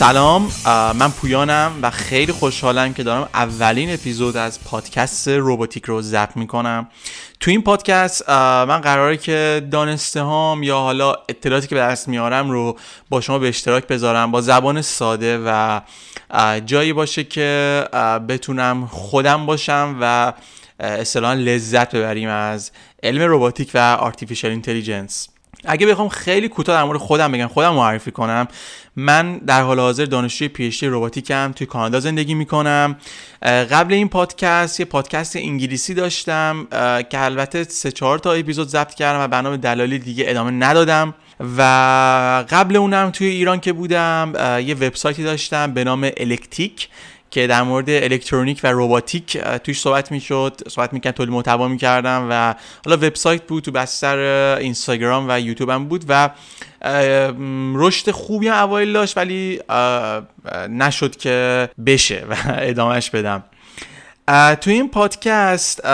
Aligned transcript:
سلام 0.00 0.50
من 0.98 1.10
پویانم 1.10 1.72
و 1.82 1.90
خیلی 1.90 2.32
خوشحالم 2.32 2.94
که 2.94 3.02
دارم 3.02 3.28
اولین 3.34 3.94
اپیزود 3.94 4.36
از 4.36 4.64
پادکست 4.64 5.28
روباتیک 5.28 5.84
رو 5.84 6.02
ضبط 6.02 6.36
می‌کنم. 6.36 6.88
تو 7.40 7.50
این 7.50 7.62
پادکست 7.62 8.30
من 8.30 8.80
قراره 8.80 9.16
که 9.16 9.68
دانسته 9.70 10.22
هام 10.22 10.62
یا 10.62 10.78
حالا 10.78 11.14
اطلاعاتی 11.28 11.66
که 11.66 11.74
به 11.74 11.80
دست 11.80 12.08
میارم 12.08 12.50
رو 12.50 12.78
با 13.08 13.20
شما 13.20 13.38
به 13.38 13.48
اشتراک 13.48 13.86
بذارم 13.86 14.30
با 14.30 14.40
زبان 14.40 14.82
ساده 14.82 15.38
و 15.46 15.80
جایی 16.66 16.92
باشه 16.92 17.24
که 17.24 17.84
بتونم 18.28 18.86
خودم 18.86 19.46
باشم 19.46 19.96
و 20.00 20.32
اصطلاحا 20.80 21.34
لذت 21.34 21.94
ببریم 21.94 22.28
از 22.28 22.70
علم 23.02 23.22
روباتیک 23.22 23.70
و 23.74 23.78
artificial 24.00 24.50
intelligence 24.50 25.28
اگه 25.64 25.86
بخوام 25.86 26.08
خیلی 26.08 26.48
کوتاه 26.48 26.76
در 26.76 26.84
مورد 26.84 26.98
خودم 26.98 27.32
بگم 27.32 27.46
خودم 27.46 27.74
معرفی 27.74 28.10
کنم. 28.10 28.48
من 28.96 29.38
در 29.38 29.62
حال 29.62 29.80
حاضر 29.80 30.04
دانشجوی 30.04 30.48
پیشتی 30.48 30.86
روباتیکم 30.86 31.52
توی 31.52 31.66
کانادا 31.66 32.00
زندگی 32.00 32.34
می‌کنم. 32.34 32.96
قبل 33.42 33.94
این 33.94 34.08
پادکست 34.08 34.80
یه 34.80 34.86
پادکست 34.86 35.36
انگلیسی 35.36 35.94
داشتم 35.94 36.66
که 37.10 37.24
البته 37.24 37.64
سه 37.64 37.92
چهار 37.92 38.18
تا 38.18 38.32
اپیزود 38.32 38.68
ضبط 38.68 38.94
کردم 38.94 39.42
و 39.44 39.50
به 39.50 39.56
دلالی 39.56 39.98
دیگه 39.98 40.24
ادامه 40.28 40.50
ندادم. 40.50 41.14
و 41.56 41.62
قبل 42.50 42.76
اونم 42.76 43.10
توی 43.10 43.26
ایران 43.26 43.60
که 43.60 43.72
بودم 43.72 44.32
یه 44.66 44.74
وبسایتی 44.74 45.24
داشتم 45.24 45.72
به 45.72 45.84
نام 45.84 46.10
الکتیک 46.16 46.88
که 47.30 47.46
در 47.46 47.62
مورد 47.62 47.90
الکترونیک 47.90 48.60
و 48.64 48.72
روباتیک 48.72 49.38
توش 49.38 49.80
صحبت 49.80 50.12
می‌شد 50.12 50.60
صحبت 50.68 50.92
می‌کردم 50.92 51.16
تولید 51.16 51.32
محتوا 51.32 51.68
می‌کردم 51.68 52.26
و 52.30 52.54
حالا 52.84 52.96
وبسایت 52.96 53.42
بود 53.42 53.64
تو 53.64 53.70
بستر 53.70 54.18
اینستاگرام 54.60 55.26
و 55.28 55.40
یوتیوب 55.40 55.70
هم 55.70 55.88
بود 55.88 56.04
و 56.08 56.30
رشد 57.74 58.10
خوبی 58.10 58.48
هم 58.48 58.64
اوایل 58.64 58.92
داشت 58.92 59.16
ولی 59.16 59.60
نشد 60.68 61.16
که 61.16 61.68
بشه 61.86 62.26
و 62.30 62.36
ادامهش 62.70 63.10
بدم. 63.10 63.44
تو 64.60 64.70
این 64.70 64.88
پادکست 64.88 65.86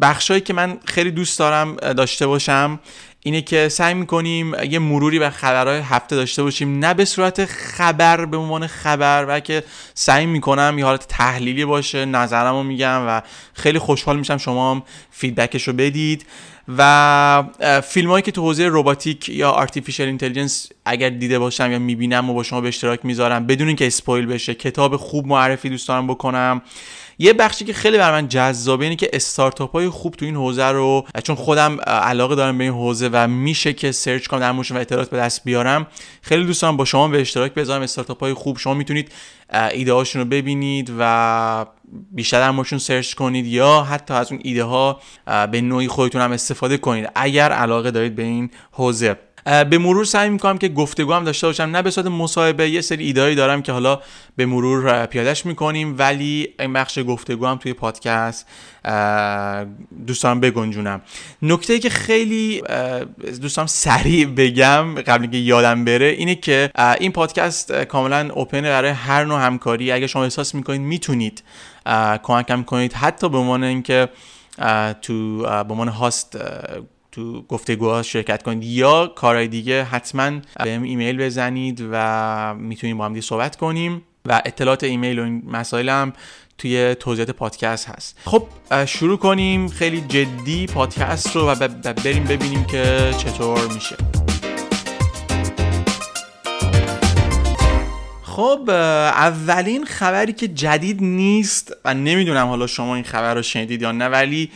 بخشایی 0.00 0.40
که 0.40 0.52
من 0.52 0.78
خیلی 0.84 1.10
دوست 1.10 1.38
دارم 1.38 1.76
داشته 1.76 2.26
باشم 2.26 2.80
اینه 3.24 3.42
که 3.42 3.68
سعی 3.68 3.94
می‌کنیم 3.94 4.54
یه 4.70 4.78
مروری 4.78 5.18
به 5.18 5.30
خبرهای 5.30 5.80
هفته 5.80 6.16
داشته 6.16 6.42
باشیم. 6.42 6.78
نه 6.78 6.94
به 6.94 7.04
صورت 7.04 7.44
خبر 7.44 8.24
به 8.24 8.36
عنوان 8.36 8.66
خبر 8.66 9.24
بلکه 9.24 9.64
سعی 9.94 10.26
می‌کنم 10.26 10.74
یه 10.78 10.84
حالت 10.84 11.08
تحلیلی 11.08 11.64
باشه 11.64 12.04
نظرم 12.04 12.54
رو 12.54 12.62
میگم 12.62 13.04
و 13.08 13.22
خیلی 13.54 13.78
خوشحال 13.78 14.18
میشم 14.18 14.36
شما 14.36 14.70
هم 14.70 14.82
feedback 15.10 15.56
ش 15.56 15.68
رو 15.68 15.72
بدید. 15.72 16.26
و 16.78 17.44
فیلم 17.84 18.10
هایی 18.10 18.22
که 18.22 18.32
تو 18.32 18.42
حوزه 18.42 18.68
روباتیک 18.68 19.28
یا 19.28 19.50
artificial 19.50 20.06
intelligence 20.06 20.68
اگر 20.84 21.08
دیده 21.08 21.38
باشم 21.38 21.72
یا 21.72 21.78
می‌بینم 21.78 22.30
و 22.30 22.34
با 22.34 22.42
شما 22.42 22.60
به 22.60 22.68
اشتراک 22.68 23.04
می‌ذارم 23.04 23.46
بدون 23.46 23.66
اینکه 23.66 23.86
spoil 23.86 24.26
بشه 24.26 24.54
کتاب 24.54 24.96
خوب 24.96 25.26
معرفی 25.26 25.68
دوست 25.68 25.88
دارم 25.88 26.06
بکنم. 26.06 26.62
یه 27.18 27.32
بخشی 27.32 27.64
که 27.64 27.72
خیلی 27.72 27.98
بر 27.98 28.10
من 28.12 28.28
جذابه 28.28 28.84
اینه 28.84 28.96
که 28.96 29.10
استارتاپ 29.12 29.72
های 29.72 29.88
خوب 29.88 30.14
تو 30.14 30.24
این 30.24 30.36
حوزه 30.36 30.64
رو 30.64 31.06
چون 31.22 31.36
خودم 31.36 31.80
علاقه 31.80 32.34
دارم 32.34 32.58
به 32.58 32.64
این 32.64 32.72
حوزه 32.72 33.10
و 33.12 33.28
میشه 33.28 33.72
که 33.72 33.92
search 33.92 34.26
کنم 34.26 34.40
در 34.40 34.74
و 34.76 34.78
اطلاعات 34.78 35.10
به 35.10 35.16
دست 35.16 35.44
بیارم. 35.44 35.86
خیلی 36.22 36.44
دوست 36.44 36.62
دارم 36.62 36.76
با 36.76 36.84
شما 36.84 37.08
به 37.08 37.20
اشتراک 37.20 37.54
بذارم 37.54 37.82
استارتاپ 37.82 38.20
های 38.20 38.34
خوب 38.34 38.58
شما 38.58 38.74
می‌تونید 38.74 39.12
ایده 39.72 39.92
هاشون 39.92 40.22
رو 40.22 40.28
ببینید 40.28 40.92
و 40.98 41.66
بیشتر 42.10 42.40
در 42.40 42.50
موردشون 42.50 42.78
سرچ 42.78 43.14
کنید 43.14 43.46
یا 43.46 43.82
حتی 43.82 44.14
از 44.14 44.32
اون 44.32 44.40
ایده 44.44 44.64
ها 44.64 45.00
به 45.52 45.60
نوعی 45.60 45.88
خودتون 45.88 46.20
هم 46.20 46.32
استفاده 46.32 46.76
کنید. 46.76 47.08
اگر 47.14 47.52
علاقه 47.52 47.90
دارید 47.90 48.14
به 48.14 48.22
این 48.22 48.50
حوزه. 48.70 49.16
به 49.44 49.78
مرور 49.78 50.04
سعی 50.04 50.30
می‌کنم 50.30 50.58
که 50.58 50.68
گفتگو 50.68 51.12
هم 51.12 51.24
داشته 51.24 51.46
باشم. 51.46 51.62
نه 51.62 51.82
به 51.82 51.90
صورت 51.90 52.06
مصاحبه 52.06 52.70
یه 52.70 52.80
سری 52.80 53.04
ایدهایی 53.04 53.34
دارم 53.34 53.62
که 53.62 53.72
حالا 53.72 54.00
به 54.36 54.46
مرور 54.46 55.06
پیادش 55.06 55.46
می‌کنیم 55.46 55.94
ولی 55.98 56.48
این 56.60 56.72
بخش 56.72 56.98
گفتگو 57.08 57.46
هم 57.46 57.56
توی 57.56 57.72
پادکست 57.72 58.46
دوستان 60.06 60.40
بگنجونم. 60.40 61.02
نکته 61.42 61.78
که 61.78 61.90
خیلی 61.90 62.62
دوستان 63.42 63.66
سریع 63.66 64.26
بگم 64.26 64.94
قبل 64.94 65.22
اینکه 65.22 65.38
یادم 65.38 65.84
بره 65.84 66.06
اینه 66.06 66.34
که 66.34 66.70
این 67.00 67.12
پادکست 67.12 67.72
کاملا 67.72 68.30
اوپن 68.34 68.62
برای 68.62 68.90
هر 68.90 69.24
نوع 69.24 69.40
همکاری. 69.46 69.92
اگه 69.92 70.06
شما 70.06 70.24
احساس 70.24 70.54
می‌کنید 70.54 70.80
می‌تونید 70.80 71.42
کمکم 72.22 72.62
کنید. 72.62 72.92
حتی 72.92 73.28
به 73.28 73.38
عنوان 73.38 73.64
اینکه 73.64 74.08
تو 75.02 75.38
به 75.42 75.72
عنوان 75.72 75.88
هاست 75.88 76.38
تو 77.12 77.42
گفتگوها 77.42 78.02
شرکت 78.02 78.42
کنید. 78.42 78.64
یا 78.64 79.06
کارهای 79.06 79.48
دیگه 79.48 79.84
حتما 79.84 80.30
بهم 80.64 80.82
ایمیل 80.82 81.16
بزنید 81.16 81.88
و 81.92 82.54
می‌تونیم 82.54 82.98
با 82.98 83.04
هم 83.04 83.12
دیگه 83.12 83.26
صحبت 83.26 83.56
کنیم. 83.56 84.02
و 84.26 84.42
اطلاعات 84.44 84.84
ایمیل 84.84 85.18
و 85.18 85.22
این 85.24 85.42
مسائل 85.46 85.88
هم 85.88 86.12
توی 86.58 86.94
توضیحات 86.94 87.30
پادکست 87.30 87.88
هست. 87.88 88.18
خب 88.24 88.46
شروع 88.86 89.18
کنیم. 89.18 89.68
خیلی 89.68 90.00
جدی 90.00 90.66
پادکست 90.66 91.36
رو 91.36 91.46
و 91.46 91.68
بریم 92.04 92.24
ببینیم 92.24 92.64
که 92.64 93.14
چطور 93.18 93.72
میشه. 93.74 93.96
خب 98.22 98.70
اولین 98.70 99.84
خبری 99.84 100.32
که 100.32 100.48
جدید 100.48 101.02
نیست 101.02 101.72
و 101.84 101.94
نمی‌دونم 101.94 102.46
حالا 102.46 102.66
شما 102.66 102.94
این 102.94 103.04
خبر 103.04 103.34
رو 103.34 103.42
شنیدید 103.42 103.82
یا 103.82 103.92
نه 103.92 104.08
ولی 104.08 104.50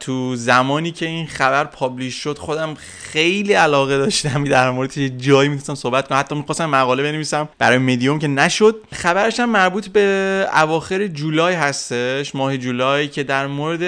تو 0.00 0.36
زمانی 0.36 0.90
که 0.90 1.06
این 1.06 1.26
خبر 1.26 1.64
پابلیش 1.64 2.14
شد 2.14 2.38
خودم 2.38 2.74
خیلی 3.02 3.52
علاقه 3.52 3.98
داشتم 3.98 4.44
در 4.44 4.70
مورد 4.70 4.98
یه 4.98 5.08
جایی 5.08 5.48
می‌تونستم 5.48 5.74
صحبت 5.74 6.08
کنم. 6.08 6.18
حتی 6.18 6.34
می‌خواستم 6.34 6.70
مقاله 6.70 7.02
بنویسم 7.02 7.48
برای 7.58 7.78
مدیوم 7.78 8.18
که 8.18 8.28
نشد. 8.28 8.76
خبرش 8.92 9.40
هم 9.40 9.50
مربوط 9.50 9.88
به 9.88 10.46
اواخر 10.54 11.06
جولای 11.06 11.54
هستش 11.54 12.34
ماه 12.34 12.56
جولای 12.56 13.08
که 13.08 13.22
در 13.22 13.46
مورد 13.46 13.82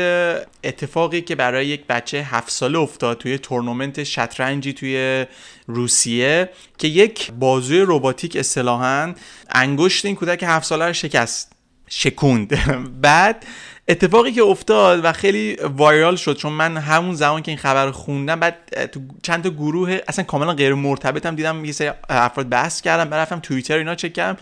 اتفاقی 0.64 1.20
که 1.20 1.34
برای 1.34 1.66
یک 1.66 1.86
بچه 1.86 2.22
هفت 2.22 2.50
ساله 2.50 2.78
افتاد 2.78 3.18
توی 3.18 3.38
تورنمنت 3.38 4.04
شطرنجی 4.04 4.72
توی 4.72 5.26
روسیه 5.66 6.50
که 6.78 6.88
یک 6.88 7.32
بازوی 7.32 7.84
رباتیک 7.86 8.36
اصطلاحا 8.36 9.14
انگشت 9.50 10.04
این 10.04 10.16
کودک 10.16 10.42
هفت 10.42 10.66
ساله 10.66 10.86
رو 10.86 10.92
شکست 10.92 11.52
شکوند. 11.88 12.58
بعد 13.02 13.46
اتفاقی 13.90 14.32
که 14.32 14.42
افتاد 14.42 15.04
و 15.04 15.12
خیلی 15.12 15.56
وایرال 15.76 16.16
شد 16.16 16.36
چون 16.36 16.52
من 16.52 16.76
همون 16.76 17.14
زمان 17.14 17.42
که 17.42 17.50
این 17.50 17.58
خبر 17.58 17.86
رو 17.86 17.92
خوندم 17.92 18.40
بعد 18.40 18.86
تو 18.92 19.00
چند 19.22 19.42
تا 19.42 19.50
گروه 19.50 19.98
اصلا 20.08 20.24
کاملا 20.24 20.52
غیر 20.52 20.74
مرتبطم 20.74 21.34
دیدم 21.34 21.64
یه 21.64 21.72
سری 21.72 21.90
افراد 22.08 22.48
بحث 22.48 22.80
کردم 22.80 23.10
برفتم 23.10 23.40
توییتر 23.40 23.78
اینا 23.78 23.94
چک 23.94 24.12
کردم 24.12 24.40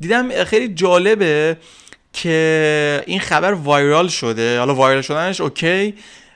دیدم 0.00 0.44
خیلی 0.44 0.74
جالبه 0.74 1.56
که 2.12 3.02
این 3.06 3.20
خبر 3.20 3.52
وایرال 3.52 4.08
شده. 4.08 4.58
حالا 4.58 4.74
وایرال 4.74 5.02
شدنش 5.02 5.40
اوکی 5.40 5.94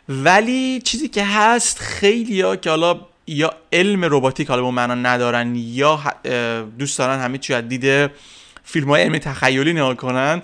ولی 0.09 0.81
چیزی 0.81 1.09
که 1.09 1.25
هست 1.25 1.79
خیلی 1.79 2.41
ها 2.41 2.57
که 2.57 2.71
حالا 2.71 3.01
یا 3.27 3.55
علم 3.73 4.05
رباتیک 4.05 4.49
حالا 4.49 4.63
به 4.63 4.71
معنا 4.71 4.95
ندارن 4.95 5.55
یا 5.57 6.01
دوست 6.79 6.99
دارن 6.99 7.21
همه 7.21 7.39
چی 7.39 7.55
از 7.55 7.69
دید 7.69 8.11
فیلم 8.65 8.89
های 8.89 9.03
علم 9.03 9.19
تخیلی 9.19 9.73
نگاه 9.73 9.95
کنن 9.95 10.43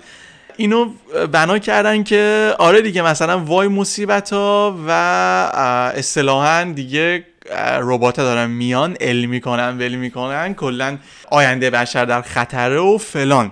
اینو 0.57 0.89
بنا 1.31 1.59
کردن 1.59 2.03
که 2.03 2.53
آره 2.59 2.81
دیگه 2.81 3.01
مثلا 3.01 3.39
وای 3.39 3.67
مصیبت 3.67 4.33
ها 4.33 4.79
و 4.87 4.91
اصطلاحا 5.95 6.63
دیگه 6.63 7.25
ربات 7.81 8.17
دارن 8.17 8.49
میان 8.49 8.97
علم 8.99 9.29
می‌کنن 9.29 9.77
ولی 9.77 9.95
می‌کنن 9.95 10.53
کلا 10.53 10.97
آینده 11.31 11.69
بشر 11.69 12.05
در 12.05 12.21
خطره 12.21 12.79
و 12.79 12.97
فلان. 12.97 13.51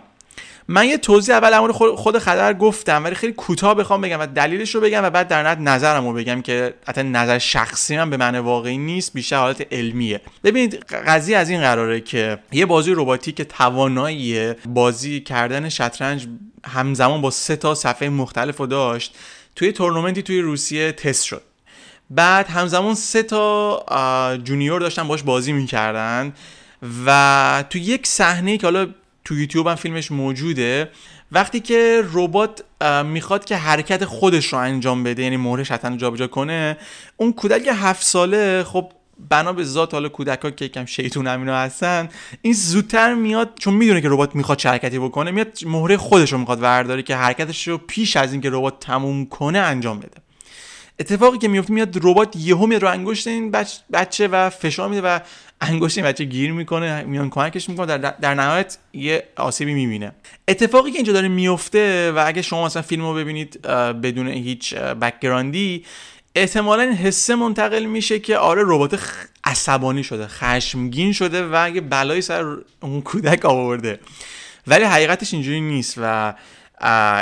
من 0.67 0.87
یه 0.87 0.97
توضیح 0.97 1.35
اول 1.35 1.53
امور 1.53 1.71
خود 1.95 2.17
خطر 2.17 2.53
گفتم 2.53 3.03
ولی 3.03 3.15
خیلی 3.15 3.33
کوتاه 3.33 3.75
بخوام 3.75 4.01
بگم 4.01 4.19
و 4.19 4.25
دلیلش 4.25 4.75
رو 4.75 4.81
بگم 4.81 5.03
و 5.03 5.09
بعد 5.09 5.27
در 5.27 5.43
نظر 5.43 5.61
نظرم 5.61 6.07
رو 6.07 6.13
بگم 6.13 6.41
که 6.41 6.73
حتی 6.87 7.03
نظر 7.03 7.37
شخصی 7.37 7.97
من 7.97 8.09
به 8.09 8.17
معنی 8.17 8.37
واقعی 8.37 8.77
نیست 8.77 9.13
بیشتر 9.13 9.37
حالت 9.37 9.73
علمیه. 9.73 10.21
ببینید 10.43 10.75
قضیه 11.07 11.37
از 11.37 11.49
این 11.49 11.61
قراره 11.61 12.01
که 12.01 12.39
یه 12.51 12.65
بازی 12.65 12.93
رباتیک 12.95 13.35
که 13.35 13.43
توانایی 13.43 14.53
بازی 14.65 15.19
کردن 15.19 15.69
شطرنج 15.69 16.27
همزمان 16.65 17.21
با 17.21 17.31
سه 17.31 17.55
تا 17.55 17.75
صفحه 17.75 18.09
مختلف 18.09 18.57
رو 18.57 18.65
داشت 18.65 19.15
توی 19.55 19.71
تورنمنتی 19.71 20.21
توی 20.21 20.41
روسیه 20.41 20.91
تست 20.91 21.23
شد. 21.23 21.41
بعد 22.09 22.47
همزمان 22.47 22.95
سه 22.95 23.23
تا 23.23 24.37
جونیور 24.43 24.81
داشتن 24.81 25.07
باش 25.07 25.23
بازی 25.23 25.53
می‌کردن 25.53 26.33
و 27.05 27.63
تو 27.69 27.77
یک 27.77 28.07
صحنه 28.07 28.57
که 28.57 28.67
حالا 28.67 28.87
تو 29.25 29.39
یوتیوب 29.39 29.67
هم 29.67 29.75
فیلمش 29.75 30.11
موجوده 30.11 30.89
وقتی 31.31 31.59
که 31.59 32.03
ربات 32.13 32.63
می‌خواد 33.05 33.45
که 33.45 33.55
حرکت 33.55 34.05
خودش 34.05 34.45
رو 34.45 34.59
انجام 34.59 35.03
بده 35.03 35.23
یعنی 35.23 35.37
مهره 35.37 35.63
شطرنج 35.63 35.99
جابجا 35.99 36.27
کنه 36.27 36.77
اون 37.17 37.33
کودک 37.33 37.67
هفت 37.73 38.03
ساله 38.03 38.63
خب 38.63 38.91
بنا 39.29 39.53
به 39.53 39.63
ذات 39.63 39.93
حالا 39.93 40.09
کودک 40.09 40.41
ها 40.41 40.51
که 40.51 40.65
یکم 40.65 40.85
شیطون 40.85 41.27
همینا 41.27 41.57
هستن 41.57 42.09
این 42.41 42.53
زودتر 42.53 43.13
میاد 43.13 43.51
چون 43.59 43.73
می‌دونه 43.73 44.01
که 44.01 44.09
ربات 44.09 44.35
می‌خواد 44.35 44.57
چه 44.57 44.69
حرکتی 44.69 44.99
بکنه 44.99 45.31
میاد 45.31 45.59
مهره 45.65 45.97
خودش 45.97 46.31
رو 46.31 46.37
می‌خواد 46.37 46.61
ورداره 46.61 47.01
که 47.01 47.15
حرکتش 47.15 47.67
رو 47.67 47.77
پیش 47.77 48.15
از 48.15 48.31
اینکه 48.31 48.49
ربات 48.49 48.79
تموم 48.79 49.25
کنه 49.25 49.59
انجام 49.59 49.99
بده. 49.99 50.17
اتفاقی 50.99 51.37
که 51.37 51.47
میفته 51.47 51.73
میاد 51.73 51.97
ربات 52.03 52.35
یهو 52.35 52.67
میاد 52.67 52.81
رو 52.81 52.89
انگشت 52.89 53.27
این 53.27 53.51
بچه 53.93 54.27
و 54.27 54.49
فشار 54.49 54.89
میده 54.89 55.01
و 55.01 55.19
انگشت 55.61 55.97
این 55.97 56.07
بچه 56.07 56.23
گیر 56.23 56.51
می‌کنه 56.51 57.03
میان 57.03 57.29
کمکش 57.29 57.69
می‌کنه 57.69 57.97
در, 57.97 57.97
در 57.97 58.33
نهایت 58.33 58.77
یه 58.93 59.23
آسیبی 59.35 59.73
می‌بینه. 59.73 60.11
اتفاقی 60.47 60.91
که 60.91 60.97
اینجا 60.97 61.13
داره 61.13 61.27
میفته 61.27 62.11
و 62.11 62.23
اگه 62.27 62.41
شما 62.41 62.65
مثلا 62.65 62.81
فیلم 62.81 63.03
رو 63.03 63.13
ببینید 63.13 63.61
بدون 64.01 64.27
هیچ 64.27 64.75
بکگراندی 64.75 65.85
احتمالا 66.35 66.83
این 66.83 66.93
حسه 66.93 67.35
منتقل 67.35 67.85
میشه 67.85 68.19
که 68.19 68.37
آره 68.37 68.61
ربات 68.65 68.99
عصبانی 69.43 70.03
شده 70.03 70.27
خشمگین 70.27 71.13
شده 71.13 71.47
و 71.47 71.65
اگه 71.65 71.81
بلایی 71.81 72.21
سر 72.21 72.57
اون 72.79 73.01
کودک 73.01 73.45
آورده. 73.45 73.99
ولی 74.67 74.83
حقیقتش 74.83 75.33
اینجوری 75.33 75.61
نیست 75.61 75.95
و 75.97 76.33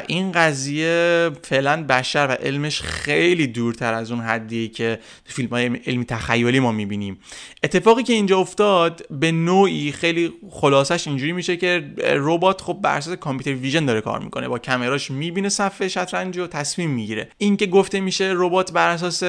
این 0.08 0.32
قضیه 0.32 1.30
فعلا 1.44 1.84
بشر 1.84 2.28
و 2.30 2.32
علمش 2.32 2.82
خیلی 2.82 3.48
دورتر 3.48 3.94
از 3.94 4.12
اون 4.12 4.22
حدیه 4.22 4.68
که 4.68 5.00
تو 5.26 5.34
فیلم 5.34 5.50
های 5.50 5.66
علمی 5.86 6.06
تخیلی 6.06 6.60
ما 6.60 6.72
می‌بینیم. 6.72 7.20
اتفاقی 7.64 8.04
که 8.04 8.14
اینجا 8.14 8.40
افتاد 8.40 9.06
به 9.10 9.32
نوعی 9.32 9.92
خیلی 9.92 10.34
خلاصش 10.52 11.08
اینجوری 11.08 11.32
میشه 11.32 11.58
که 11.58 11.94
ربات 12.16 12.62
خب 12.62 12.80
بر 12.82 12.98
اساس 12.98 13.14
کامپیوتر 13.14 13.62
ویژن 13.62 13.86
داره 13.86 14.02
کار 14.02 14.20
می‌کنه 14.20 14.48
با 14.48 14.60
کامراش 14.60 15.12
می‌بینه 15.12 15.50
صفحه 15.50 15.88
شطرنج 15.88 16.38
و 16.38 16.48
تصمیم 16.48 16.90
می‌گیره. 16.90 17.30
این 17.38 17.58
که 17.58 17.66
گفته 17.66 18.00
میشه 18.00 18.32
ربات 18.36 18.72
بر 18.72 18.90
اساس 18.90 19.24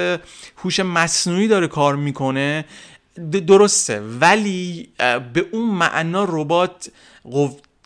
هوش 0.57 0.81
مصنوعی 0.81 1.49
داره 1.49 1.67
کار 1.67 1.97
می‌کنه 1.97 2.65
درسته. 3.47 4.01
ولی 4.21 4.89
به 5.33 5.47
اون 5.53 5.71
معنا 5.71 6.27
ربات 6.29 6.91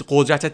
قدرت 0.08 0.52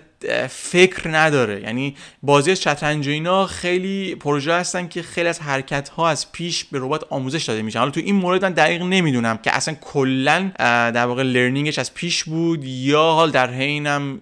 فکر 0.50 1.16
نداره. 1.16 1.60
یعنی 1.60 1.96
بازی 2.22 2.56
شطرنج 2.56 3.08
و 3.08 3.10
اینا 3.10 3.46
خیلی 3.46 4.14
پروژه 4.14 4.54
هستن 4.54 4.88
که 4.88 5.02
خیلی 5.02 5.28
از 5.28 5.40
حرکت 5.40 5.88
ها 5.88 6.08
از 6.08 6.32
پیش 6.32 6.64
به 6.64 6.78
ربات 6.78 7.04
آموزش 7.10 7.44
داده 7.44 7.62
میشن. 7.62 7.78
حالا 7.78 7.90
تو 7.90 8.00
این 8.00 8.14
مورد 8.14 8.44
من 8.44 8.52
دقیق 8.52 8.82
نمی‌دونم 8.82 9.36
که 9.36 9.56
اصلا 9.56 9.74
کلا 9.74 10.50
در 10.58 11.06
واقع 11.06 11.22
لرنینگش 11.22 11.78
از 11.78 11.94
پیش 11.94 12.24
بود 12.24 12.64
یا 12.64 13.02
حال 13.02 13.30
در 13.30 13.50
حینم 13.50 14.20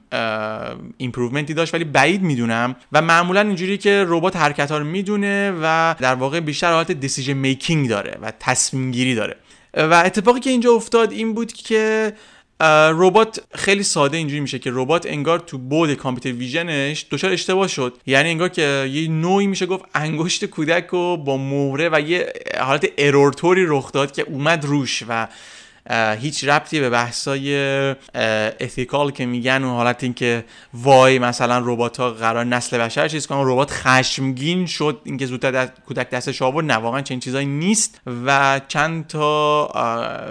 improvement 0.96 1.49
ی 1.49 1.54
داشت 1.54 1.74
ولی 1.74 1.84
بعید 1.84 2.22
می‌دونم. 2.22 2.76
و 2.92 3.02
معمولا 3.02 3.40
اینجوری 3.40 3.78
که 3.78 4.04
ربات 4.08 4.36
حرکت 4.36 4.70
ها 4.70 4.78
رو 4.78 4.84
می‌دونه 4.84 5.52
و 5.62 5.94
در 5.98 6.14
واقع 6.14 6.40
بیشتر 6.40 6.72
حالت 6.72 6.92
decision 6.92 7.32
making 7.32 7.88
داره 7.88 8.18
و 8.22 8.32
تصمیم 8.40 8.90
گیری 8.90 9.14
داره. 9.14 9.36
و 9.74 9.94
اتفاقی 10.06 10.40
که 10.40 10.50
اینجا 10.50 10.72
افتاد 10.72 11.12
این 11.12 11.34
بود 11.34 11.52
که 11.52 12.12
ربات 12.90 13.40
خیلی 13.54 13.82
ساده 13.82 14.16
اینجوری 14.16 14.40
میشه 14.40 14.58
که 14.58 14.70
ربات 14.74 15.06
انگار 15.06 15.38
تو 15.38 15.58
بود 15.58 15.94
computer 15.94 16.38
vision 16.38 16.89
ش 16.89 17.06
دچار 17.10 17.32
اشتباه 17.32 17.68
شد. 17.68 17.98
یعنی 18.06 18.30
انگار 18.30 18.48
که 18.48 18.90
یه 18.92 19.08
نوعی 19.08 19.46
میشه 19.46 19.66
گفت 19.66 19.84
انگشت 19.94 20.44
کودک 20.44 20.86
رو 20.86 21.16
با 21.16 21.36
مهره 21.36 21.88
و 21.92 22.00
یه 22.00 22.32
حالت 22.60 22.86
error 22.98 23.35
طوری 23.35 23.64
رخ 23.66 23.92
داد 23.92 24.12
که 24.12 24.22
اومد 24.22 24.64
روش 24.64 25.04
و 25.08 25.28
هیچ 26.20 26.44
ربطی 26.44 26.80
به 26.80 26.90
بحثای 26.90 27.56
اتیکال 28.60 29.10
که 29.10 29.26
میگن 29.26 29.64
اون 29.64 29.74
حالت 29.74 30.02
این 30.02 30.14
که 30.14 30.44
وای 30.74 31.18
مثلا 31.18 31.62
ربات 31.64 31.96
ها 31.96 32.10
قرار 32.10 32.44
نسل 32.44 32.78
بشر 32.78 33.08
چیز 33.08 33.26
کنن 33.26 33.42
ربات 33.44 33.70
خشمگین 33.70 34.66
شد 34.66 35.00
اینکه 35.04 35.26
زودتر 35.26 35.66
کودک 35.66 36.10
دستش 36.10 36.42
آورد 36.42 36.66
نه 36.66 36.74
واقعا 36.74 37.00
چنین 37.00 37.20
چیزایی 37.20 37.46
نیست. 37.46 38.00
و 38.26 38.60
چند 38.68 39.06
تا 39.06 39.64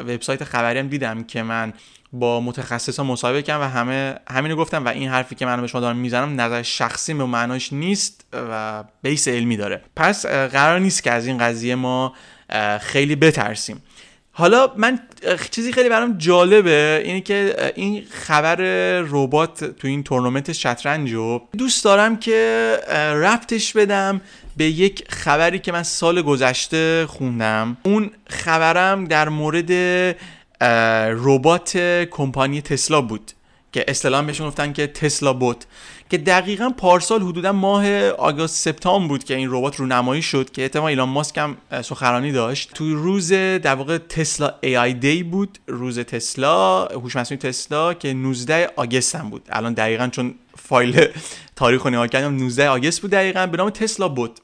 وبسایت 0.07 0.43
خبری 0.43 0.79
هم 0.79 0.87
دیدم 0.87 1.23
که 1.23 1.43
من 1.43 1.73
با 2.13 2.39
متخصصا 2.39 3.03
مصاحبه 3.03 3.41
کردم 3.41 3.61
و 3.61 3.67
همه 3.67 4.15
همینو 4.29 4.55
گفتم 4.55 4.85
و 4.85 4.87
این 4.87 5.09
حرفی 5.09 5.35
که 5.35 5.45
من 5.45 5.61
به 5.61 5.67
شما 5.67 5.81
دارم 5.81 5.97
می‌زنم 5.97 6.41
نظر 6.41 6.61
شخصی 6.61 7.13
به 7.13 7.25
معناش 7.25 7.73
نیست 7.73 8.25
و 8.33 8.83
بیس 9.01 9.27
علمی 9.27 9.57
داره. 9.57 9.81
پس 9.95 10.25
قرار 10.25 10.79
نیست 10.79 11.03
که 11.03 11.11
از 11.11 11.27
این 11.27 11.37
قضیه 11.37 11.75
ما 11.75 12.13
خیلی 12.81 13.15
بترسیم. 13.15 13.83
حالا 14.31 14.73
من 14.77 14.99
چیزی 15.51 15.73
خیلی 15.73 15.89
برام 15.89 16.17
جالبه 16.17 17.01
اینه 17.05 17.21
که 17.21 17.71
این 17.75 18.03
خبر 18.11 18.55
ربات 19.09 19.63
تو 19.63 19.87
این 19.87 20.03
تورنمنت 20.03 20.51
شطرنج 20.51 21.13
رو 21.13 21.47
دوست 21.57 21.83
دارم 21.83 22.17
که 22.17 22.77
ربطش 23.15 23.73
بدم 23.73 24.21
به 24.57 24.65
یک 24.65 25.03
خبری 25.09 25.59
که 25.59 25.71
من 25.71 25.83
سال 25.83 26.21
گذشته 26.21 27.05
خوندم. 27.05 27.77
اون 27.83 28.11
خبرم 28.29 29.05
در 29.05 29.29
مورد 29.29 29.71
ربات 30.61 31.77
کمپانی 32.11 32.61
تسلا 32.61 33.01
بود 33.01 33.31
که 33.71 33.85
اصطلاحا 33.87 34.23
بهشون 34.23 34.47
گفتن 34.47 34.73
که 34.73 34.87
تسلا 34.87 35.33
بوت 35.33 35.65
که 36.09 36.17
دقیقا 36.17 36.69
پارسال 36.69 37.21
حدودا 37.21 37.51
ماه 37.51 38.09
آگوست 38.09 38.55
سپتامبر 38.55 39.07
بود 39.07 39.23
که 39.23 39.35
این 39.35 39.47
ربات 39.51 39.75
رو 39.75 39.85
نمایی 39.85 40.21
شد 40.21 40.51
که 40.51 40.61
احتمال 40.61 40.89
ایلان 40.89 41.09
ماسک 41.09 41.37
هم 41.37 41.57
سخنرانی 41.81 42.31
داشت. 42.31 42.73
تو 42.73 42.95
روز 42.95 43.33
در 43.33 43.75
واقع 43.75 43.97
تسلا 43.97 44.51
ای 44.61 44.77
آی 44.77 44.93
دی 44.93 45.23
بود 45.23 45.59
روز 45.67 45.99
تسلا 45.99 46.85
هوش 46.85 47.15
مصنوعی 47.15 47.39
تسلا 47.41 47.93
که 47.93 48.13
19 48.13 48.69
آگست 48.75 49.15
هم 49.15 49.29
بود. 49.29 49.41
الان 49.49 49.73
دقیقا 49.73 50.07
چون 50.07 50.35
فایل 50.57 51.07
تاریخ 51.55 51.83
رو 51.83 51.89
نگاه 51.89 52.07
کردم 52.07 52.35
19 52.35 52.69
آگست 52.69 53.01
بود 53.01 53.11
دقیقا 53.11 53.47
به 53.47 53.57
نام 53.57 53.69
تسلا 53.69 54.07
بود 54.07 54.39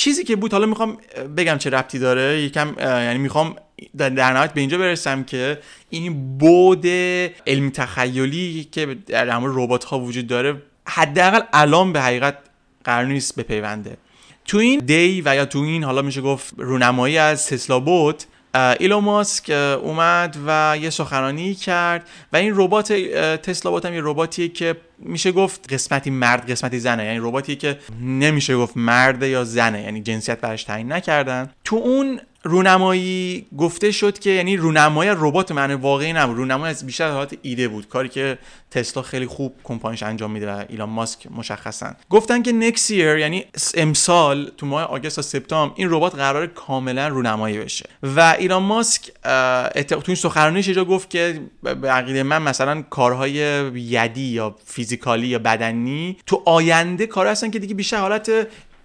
چیزی 0.00 0.24
که 0.24 0.36
بود 0.36 0.52
حالا 0.52 0.66
می‌خوام 0.66 0.98
بگم 1.36 1.58
چه 1.58 1.70
ربطی 1.70 1.98
داره. 1.98 2.42
یکم 2.42 2.74
یعنی 2.78 3.18
می‌خوام 3.18 3.56
در 3.96 4.32
نهایت 4.32 4.52
به 4.52 4.60
اینجا 4.60 4.78
برسم 4.78 5.24
که 5.24 5.58
این 5.90 6.38
بود 6.38 6.86
علمی 7.46 7.70
تخیلی 7.70 8.68
که 8.72 8.96
در 9.06 9.38
مورد 9.38 9.52
ربات 9.56 9.84
ها 9.84 10.00
وجود 10.00 10.26
داره 10.26 10.62
حداقل 10.88 11.40
الان 11.52 11.92
به 11.92 12.00
حقیقت 12.00 12.38
قرار 12.84 13.04
نیست 13.04 13.36
بپیونده. 13.36 13.96
تو 14.44 14.58
این 14.58 14.80
دی 14.80 15.22
و 15.24 15.34
یا 15.34 15.44
تو 15.44 15.58
این 15.58 15.84
حالا 15.84 16.02
میشه 16.02 16.20
گفت 16.20 16.54
رونمایی 16.56 17.18
از 17.18 17.46
تسلا 17.46 17.80
بوت 17.80 18.26
ایلون 18.54 19.04
ماسک 19.04 19.50
اومد 19.82 20.36
و 20.46 20.76
یه 20.80 20.90
سخنرانی 20.90 21.54
کرد 21.54 22.08
و 22.32 22.36
این 22.36 22.52
ربات 22.56 22.92
تسلا 23.42 23.70
بوت 23.70 23.86
هم 23.86 23.94
یه 23.94 24.00
رباتیه 24.04 24.48
که 24.48 24.76
میشه 24.98 25.32
گفت 25.32 25.72
قسمتی 25.72 26.10
مرد 26.10 26.50
قسمتی 26.50 26.78
زنه. 26.78 27.04
یعنی 27.04 27.18
رباتی 27.18 27.56
که 27.56 27.78
نمیشه 28.02 28.56
گفت 28.56 28.76
مرد 28.76 29.22
یا 29.22 29.44
زنه. 29.44 29.82
یعنی 29.82 30.02
جنسیت 30.02 30.40
براش 30.40 30.64
تعیین 30.64 30.92
نکردن. 30.92 31.50
تو 31.64 31.76
اون 31.76 32.20
رونمایی 32.42 33.46
گفته 33.58 33.90
شد 33.90 34.18
که 34.18 34.30
یعنی 34.30 34.56
رونمایی 34.56 35.10
ربات 35.14 35.52
معنی 35.52 35.74
واقعی 35.74 36.12
نبود. 36.12 36.36
رونمایی 36.36 36.70
از 36.70 36.86
بیشتر 36.86 37.10
حالت 37.10 37.34
ایده 37.42 37.68
بود. 37.68 37.88
کاری 37.88 38.08
که 38.08 38.38
تسلا 38.70 39.02
خیلی 39.02 39.26
خوب 39.26 39.54
کمپانیش 39.64 40.02
انجام 40.02 40.30
میده 40.30 40.52
و 40.52 40.64
ایلان 40.68 40.88
ماسک 40.88 41.26
مشخصا. 41.36 41.92
گفتن 42.10 42.42
که 42.42 42.52
نکس 42.52 42.88
year 42.88 42.92
یعنی 42.92 43.44
امسال 43.74 44.50
تو 44.56 44.66
ماه 44.66 44.82
آگوست 44.84 45.16
تا 45.16 45.22
سپتامبر 45.22 45.74
این 45.76 45.88
ربات 45.90 46.14
قرار 46.14 46.46
کاملا 46.46 47.08
رونمایی 47.08 47.58
بشه. 47.58 47.88
و 48.02 48.36
ایلان 48.38 48.62
ماسک 48.62 49.12
تو 49.88 50.02
این 50.06 50.16
سخنرانیش 50.16 50.68
جا 50.68 50.84
گفت 50.84 51.10
که 51.10 51.40
به 51.62 51.90
عقیده 51.90 52.22
من 52.22 52.42
مثلا 52.42 52.82
کارهای 52.82 53.34
یدی 53.74 54.20
یا 54.20 54.56
فیزیکالی 54.64 55.26
یا 55.26 55.38
بدنی 55.38 56.16
تو 56.26 56.42
آینده 56.46 57.06
کار 57.06 57.26
هستن 57.26 57.50
که 57.50 57.58
دیگه 57.58 57.74
بیشتر 57.74 57.96
حالت 57.96 58.30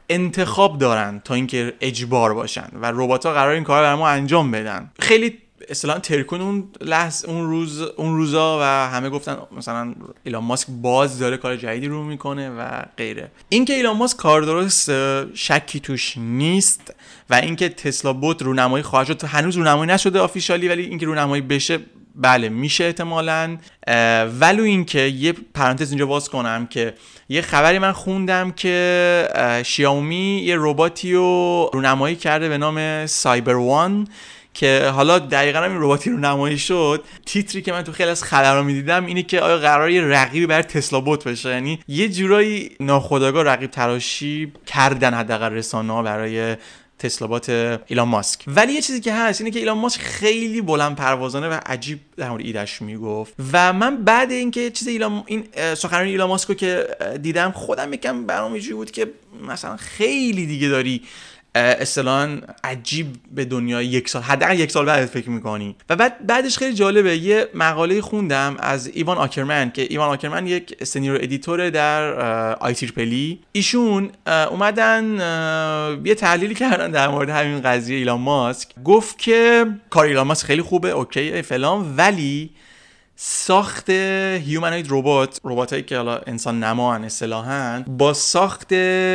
انتخاب 0.09 0.77
دارن 0.77 1.21
تا 1.25 1.33
اینکه 1.33 1.73
اجبار 1.81 2.33
باشن 2.33 2.67
و 2.73 2.91
ربات 2.95 3.25
ها 3.25 3.33
قرار 3.33 3.53
این 3.53 3.63
کار 3.63 3.91
رو 3.91 3.97
ما 3.97 4.09
انجام 4.09 4.51
بدن. 4.51 4.91
خیلی 4.99 5.37
اصلا 5.69 5.99
ترکون 5.99 6.41
اون 6.41 6.67
لحظه 6.81 7.29
اون 7.29 7.49
روز 7.49 7.81
اون 7.81 8.15
روزا 8.17 8.59
و 8.61 8.63
همه 8.63 9.09
گفتن 9.09 9.37
مثلا 9.57 9.95
ایلان 10.23 10.43
ماسک 10.43 10.67
باز 10.69 11.19
داره 11.19 11.37
کار 11.37 11.55
جدیدی 11.55 11.87
رو 11.87 12.03
می‌کنه 12.03 12.49
و 12.49 12.81
غیره. 12.97 13.31
اینکه 13.49 13.73
ایلان 13.73 13.97
ماسک 13.97 14.17
کار 14.17 14.41
درست 14.41 14.91
شکی 15.33 15.79
توش 15.79 16.17
نیست 16.17 16.93
و 17.29 17.33
اینکه 17.35 17.69
تسلا 17.69 18.13
بوت 18.13 18.41
رونمایی 18.41 18.83
خواهد 18.83 19.07
شد. 19.07 19.23
هنوز 19.23 19.55
رونمایی 19.57 19.91
نشده 19.91 20.19
آفیشالی 20.19 20.67
ولی 20.67 20.83
اینکه 20.83 21.05
رونمایی 21.05 21.41
بشه 21.41 21.79
بله 22.15 22.49
میشه 22.49 22.83
احتمالا. 22.83 23.57
ولو 24.39 24.63
اینکه 24.63 24.99
یه 24.99 25.33
پرانتز 25.53 25.89
اینجا 25.89 26.05
باز 26.05 26.29
کنم 26.29 26.67
که 26.67 26.93
یه 27.29 27.41
خبری 27.41 27.79
من 27.79 27.91
خوندم 27.91 28.51
که 28.51 29.61
شیائومی 29.65 30.41
یه 30.45 30.55
رباتی 30.59 31.13
رو 31.13 31.69
رونمایی 31.73 32.15
کرده 32.15 32.49
به 32.49 32.57
نام 32.57 33.05
سایبر 33.05 33.55
وان 33.55 34.07
که 34.53 34.91
حالا 34.93 35.19
دقیقا 35.19 35.63
این 35.63 35.81
رباتی 35.81 36.09
رو 36.09 36.17
نمایی 36.17 36.57
شد. 36.57 37.03
تیتری 37.25 37.61
که 37.61 37.71
من 37.71 37.81
تو 37.81 37.91
خیلی 37.91 38.09
از 38.09 38.23
خبرها 38.23 38.61
می‌دیدم 38.61 39.05
اینه 39.05 39.23
که 39.23 39.41
آیا 39.41 39.57
قرار 39.57 39.89
یه 39.89 40.01
رقیبی 40.01 40.45
برای 40.45 40.63
تسلا 40.63 41.01
بوت 41.01 41.23
بشه؟ 41.23 41.49
یعنی 41.49 41.79
یه 41.87 42.09
جورایی 42.09 42.71
ناخودآگاه 42.79 43.43
رقیب 43.43 43.71
تراشی 43.71 44.51
کردن 44.65 45.13
حداقل 45.13 45.53
رسانه 45.53 46.03
برای 46.03 46.55
Tesla 46.99 47.30
Bot 47.30 47.49
ایلان 47.87 48.07
ماسک. 48.07 48.43
ولی 48.47 48.73
یه 48.73 48.81
چیزی 48.81 48.99
که 48.99 49.13
هست 49.13 49.41
اینه 49.41 49.51
که 49.51 49.59
ایلان 49.59 49.77
ماسک 49.77 50.01
خیلی 50.01 50.61
بلند 50.61 50.95
پروازانه 50.95 51.47
و 51.47 51.59
عجیب 51.65 51.99
در 52.17 52.29
مورد 52.29 52.45
ایدش 52.45 52.81
می‌گفت. 52.81 53.33
و 53.53 53.73
من 53.73 54.03
بعد 54.03 54.31
اینکه 54.31 54.71
چیز 54.71 54.87
ایلان 54.87 55.23
این 55.25 55.47
سخنرانی 55.75 56.09
ایلان 56.09 56.29
ماسک 56.29 56.57
که 56.57 56.87
دیدم 57.21 57.51
خودم 57.51 57.93
یکم 57.93 58.25
برام 58.25 58.59
بود 58.59 58.91
که 58.91 59.07
مثلا 59.47 59.77
خیلی 59.77 60.45
دیگه 60.45 60.67
داری 60.67 61.01
اصطلاحا 61.55 62.37
عجیب 62.63 63.07
به 63.31 63.45
دنیا 63.45 63.81
یک 63.81 64.09
سال 64.09 64.21
حداقل 64.21 64.59
یک 64.59 64.71
سال 64.71 64.85
بعد 64.85 65.05
فکر 65.05 65.29
می‌کنی. 65.29 65.75
و 65.89 65.95
بعد 65.95 66.27
بعدش 66.27 66.57
خیلی 66.57 66.73
جالبه 66.73 67.17
یه 67.17 67.47
مقاله 67.53 68.01
خوندم 68.01 68.55
از 68.59 68.87
ایوان 68.87 69.17
آکرمن 69.17 69.71
که 69.71 69.81
ایوان 69.81 70.09
آکرمن 70.09 70.47
یک 70.47 70.83
senior 70.83 71.15
editor 71.21 71.69
در 71.69 72.13
IEEE 72.53 73.39
ایشون 73.51 74.09
اومدن 74.25 75.03
یه 76.05 76.15
تحلیلی 76.15 76.55
کردن 76.55 76.91
در 76.91 77.07
مورد 77.07 77.29
همین 77.29 77.61
قضیه 77.61 77.97
ایلان 77.97 78.21
ماسک. 78.21 78.69
گفت 78.85 79.17
که 79.17 79.65
کار 79.89 80.05
ایلان 80.05 80.27
ماسک 80.27 80.45
خیلی 80.45 80.61
خوبه 80.61 80.89
okay 80.89 81.41
فلان 81.41 81.95
ولی 81.97 82.49
ساخت 83.17 83.89
humanoid 83.89 84.87
robot 84.89 85.39
رباتایی 85.43 85.83
که 85.83 85.97
حالا 85.97 86.17
انسان 86.17 86.63
نما 86.63 86.95
اصطلاحا 86.95 87.83
با 87.87 88.13
ساخت 88.13 88.73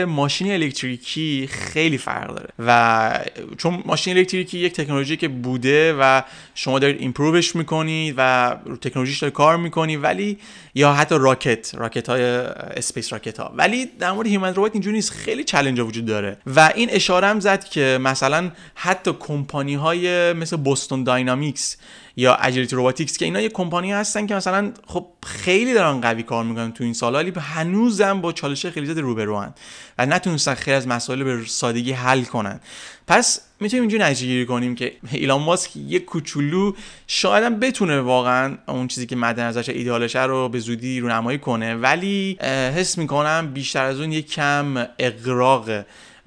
ماشین 0.09 0.53
الکتریکی 0.53 1.49
خیلی 1.53 1.99
فرق 1.99 2.35
داره. 2.35 2.49
و 2.59 3.21
چون 3.57 3.83
ماشین 3.87 4.17
الکتریکی 4.17 4.59
یک 4.59 4.73
تکنولوژی 4.73 5.17
که 5.17 5.29
بوده 5.29 5.95
و 6.01 6.23
شما 6.55 6.79
دارید 6.79 7.01
improve 7.01 7.44
ش 7.44 7.57
می‌کنید 7.57 8.15
و 8.17 8.57
تکنولوژیش 8.81 9.19
دارید 9.19 9.35
کار 9.35 9.57
می‌کنی 9.57 9.97
ولی 9.97 10.39
یا 10.75 10.93
حتی 10.93 11.15
rocket 11.19 11.75
rocket 11.75 12.09
های 12.09 12.23
space 12.23 13.13
rocket 13.13 13.41
ها 13.41 13.53
ولی 13.57 13.87
در 13.99 14.13
مورد 14.13 14.27
human 14.27 14.51
robot 14.51 14.71
اینجوری 14.73 14.97
نیست. 14.97 15.11
خیلی 15.11 15.45
چالش 15.45 15.79
وجود 15.79 16.05
داره. 16.05 16.37
و 16.47 16.73
این 16.75 16.91
اشاره 16.91 17.27
هم 17.27 17.41
زد 17.41 17.65
که 17.65 17.99
مثلا 18.01 18.51
حتی 18.75 19.13
کمپانی 19.21 19.75
های 19.75 20.33
مثل 20.33 20.57
Boston 20.57 21.05
Dynamics 21.05 21.77
یا 22.17 22.35
Agility 22.35 22.77
Robotics 22.77 23.17
که 23.17 23.25
اینا 23.25 23.41
یه 23.41 23.49
کمپانی 23.49 23.93
هستن 23.93 24.27
که 24.27 24.35
مثلا 24.35 24.73
خب 24.87 25.07
خیلی 25.27 25.75
دارن 25.75 26.01
قوی 26.01 26.23
کار 26.23 26.45
می‌کنن 26.45 26.73
تو 26.73 26.85
این 26.85 26.93
سالا 26.93 27.19
ولی 27.19 27.33
هنوزم 27.37 28.21
با 28.21 28.33
چالش 28.33 28.67
خیلی 28.67 28.87
زیاد 28.87 28.99
روبروان 28.99 29.55
و 29.99 30.07
نتونستن 30.07 30.55
خیلی 30.55 30.77
از 30.77 30.89
مسائل 30.89 31.25
به 31.25 31.45
سادگی 31.47 31.93
حل 31.93 32.23
کنن. 32.23 32.61
پس 33.07 33.41
می‌تونیم 33.61 33.83
اینجوری 33.83 34.03
نتیجه 34.03 34.45
کنیم 34.45 34.75
که 34.75 34.93
ایلان 35.13 35.43
ماسک 35.43 35.77
یه 35.77 35.99
کوچولو 35.99 36.73
شاید 37.07 37.45
هم 37.45 37.61
بتونه 37.61 38.01
واقعا 38.01 38.59
اون 38.69 38.89
چیزی 38.89 39.07
که 39.07 39.17
مد 39.17 39.41
نظرش 39.41 39.69
ایدالشه 39.69 40.23
رو 40.23 40.49
به 40.49 40.59
زودی 40.59 41.01
رونمایی 41.01 41.39
کنه 41.39 41.75
ولی 41.75 42.39
حس 42.77 42.99
می‌کنم 42.99 43.51
بیشتر 43.55 43.85
از 43.85 44.01
اون 44.01 44.13
یه 44.13 44.23
کم 44.23 44.87
اقراق 44.99 45.71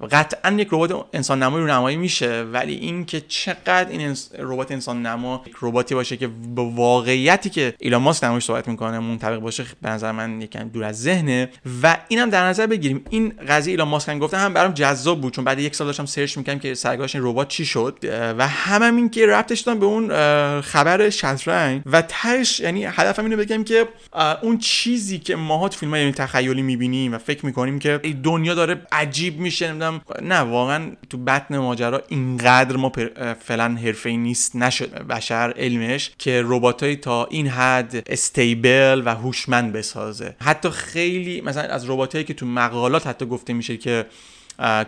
قطعا 0.06 0.52
یک 0.52 0.68
ربات 0.72 1.06
انسان 1.12 1.42
نمایی 1.42 1.64
رو 1.64 1.70
نمایی 1.70 1.96
میشه 1.96 2.42
ولی 2.42 2.74
این 2.74 3.04
که 3.04 3.20
چقدر 3.20 3.88
این 3.88 4.16
ربات 4.38 4.72
انسان 4.72 5.06
نما 5.06 5.42
یک 5.46 5.54
رباتی 5.62 5.94
باشه 5.94 6.16
که 6.16 6.26
به 6.26 6.62
واقعیتی 6.62 7.50
که 7.50 7.74
ایلان 7.78 8.02
ماسک 8.02 8.24
نمایش 8.24 8.44
صحبت 8.44 8.68
می‌کنه 8.68 8.98
منطبق 8.98 9.38
باشه 9.38 9.64
به 9.82 9.88
نظر 9.88 10.12
من 10.12 10.40
یکم 10.40 10.68
دور 10.68 10.84
از 10.84 11.02
ذهنه. 11.02 11.48
و 11.82 11.96
اینم 12.08 12.30
در 12.30 12.44
نظر 12.46 12.66
بگیریم. 12.66 13.04
این 13.10 13.32
قضیه 13.48 13.72
ایلان 13.72 13.88
ماسک 13.88 14.18
گفته 14.18 14.36
هم 14.36 14.52
برام 14.54 14.72
جذاب 14.72 15.20
بود 15.20 15.32
چون 15.32 15.44
بعد 15.44 15.58
یک 15.58 15.74
سال 15.74 15.86
داشتم 15.86 16.06
سرچ 16.06 16.38
می‌کنم 16.38 16.58
که 16.58 16.74
سرگاش 16.74 17.14
این 17.14 17.24
ربات 17.24 17.48
چی 17.48 17.66
شد. 17.66 17.98
و 18.38 18.48
هم, 18.48 18.82
هم 18.82 18.96
این 18.96 19.10
که 19.10 19.26
ربطش 19.26 19.60
دادم 19.60 19.80
به 19.80 19.86
اون 19.86 20.08
خبر 20.60 21.10
شطرنج. 21.10 21.82
و 21.86 22.02
تهش 22.02 22.60
یعنی 22.60 22.84
هدفم 22.84 23.24
اینو 23.24 23.36
بگم 23.36 23.64
که 23.64 23.88
اون 24.42 24.58
چیزی 24.58 25.18
که 25.18 25.36
ماها 25.36 25.68
تو 25.68 25.78
فیلم 25.78 26.10
تخیلی 26.10 26.62
می‌بینیم 26.62 27.14
و 27.14 27.18
فکر 27.18 27.46
می‌کنیم 27.46 27.78
که 27.78 28.00
دنیا 28.22 28.54
داره 28.54 28.80
عجیب 28.92 29.38
میشه 29.38 29.72
نه 30.22 30.38
واقعا 30.38 30.92
تو 31.10 31.18
بطن 31.18 31.58
ماجرا 31.58 32.02
اینقدر 32.08 32.76
ما 32.76 32.92
فعلا 33.40 33.76
حرفه 33.84 34.08
ای 34.08 34.16
نیست 34.16 34.56
نشد. 34.56 34.90
بشر 34.90 35.54
علمش 35.56 36.10
که 36.18 36.42
رباتای 36.44 36.96
تا 36.96 37.24
این 37.24 37.48
حد 37.48 38.02
استیبل 38.06 39.02
و 39.04 39.14
هوشمند 39.14 39.72
بسازه. 39.72 40.36
حتی 40.40 40.70
خیلی 40.70 41.40
مثلا 41.40 41.62
از 41.62 41.90
رباتایی 41.90 42.24
که 42.24 42.34
تو 42.34 42.46
مقالات 42.46 43.06
حتی 43.06 43.26
گفته 43.26 43.52
میشه 43.52 43.76
که 43.76 44.06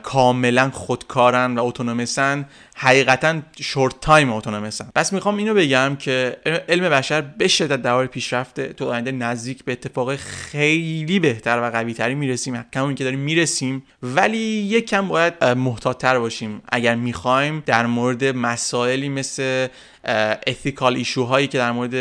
کاملا 0.02 0.70
خودکارن 0.70 1.58
و 1.58 1.64
autonomous 1.64 2.39
ن 2.39 2.46
حقیقتا 2.76 3.40
short 3.60 4.00
time 4.00 4.32
autonomous 4.32 4.83
ن 4.83 4.88
پس 4.94 5.12
می‌خوام 5.12 5.36
اینو 5.36 5.54
بگم 5.54 5.96
که 5.98 6.36
علم 6.68 6.88
بشر 6.88 7.20
به 7.20 7.48
شدت 7.48 7.82
در 7.82 7.92
حال 7.92 8.06
پیشرفته. 8.06 8.66
تو 8.66 8.90
آینده 8.90 9.12
نزدیک 9.12 9.64
به 9.64 9.72
اتفاق 9.72 10.16
خیلی 10.16 11.20
بهتر 11.20 11.60
و 11.62 11.70
قوی 11.70 11.94
تری 11.94 12.14
می‌رسیم. 12.14 12.64
کما 12.72 12.94
اینکه 12.94 13.04
داریم 13.04 13.18
می‌رسیم. 13.18 13.82
ولی 14.02 14.38
یکم 14.38 15.08
باید 15.08 15.44
محتاطتر 15.44 16.18
باشیم. 16.18 16.62
اگر 16.68 16.94
می‌خوایم 16.94 17.62
در 17.66 17.86
مورد 17.86 18.24
مسائلی 18.24 19.08
مثل 19.08 19.68
ethical 20.46 20.96
issue 20.96 21.27
هایی 21.27 21.46
که 21.46 21.58
در 21.58 21.72
مورد 21.72 21.96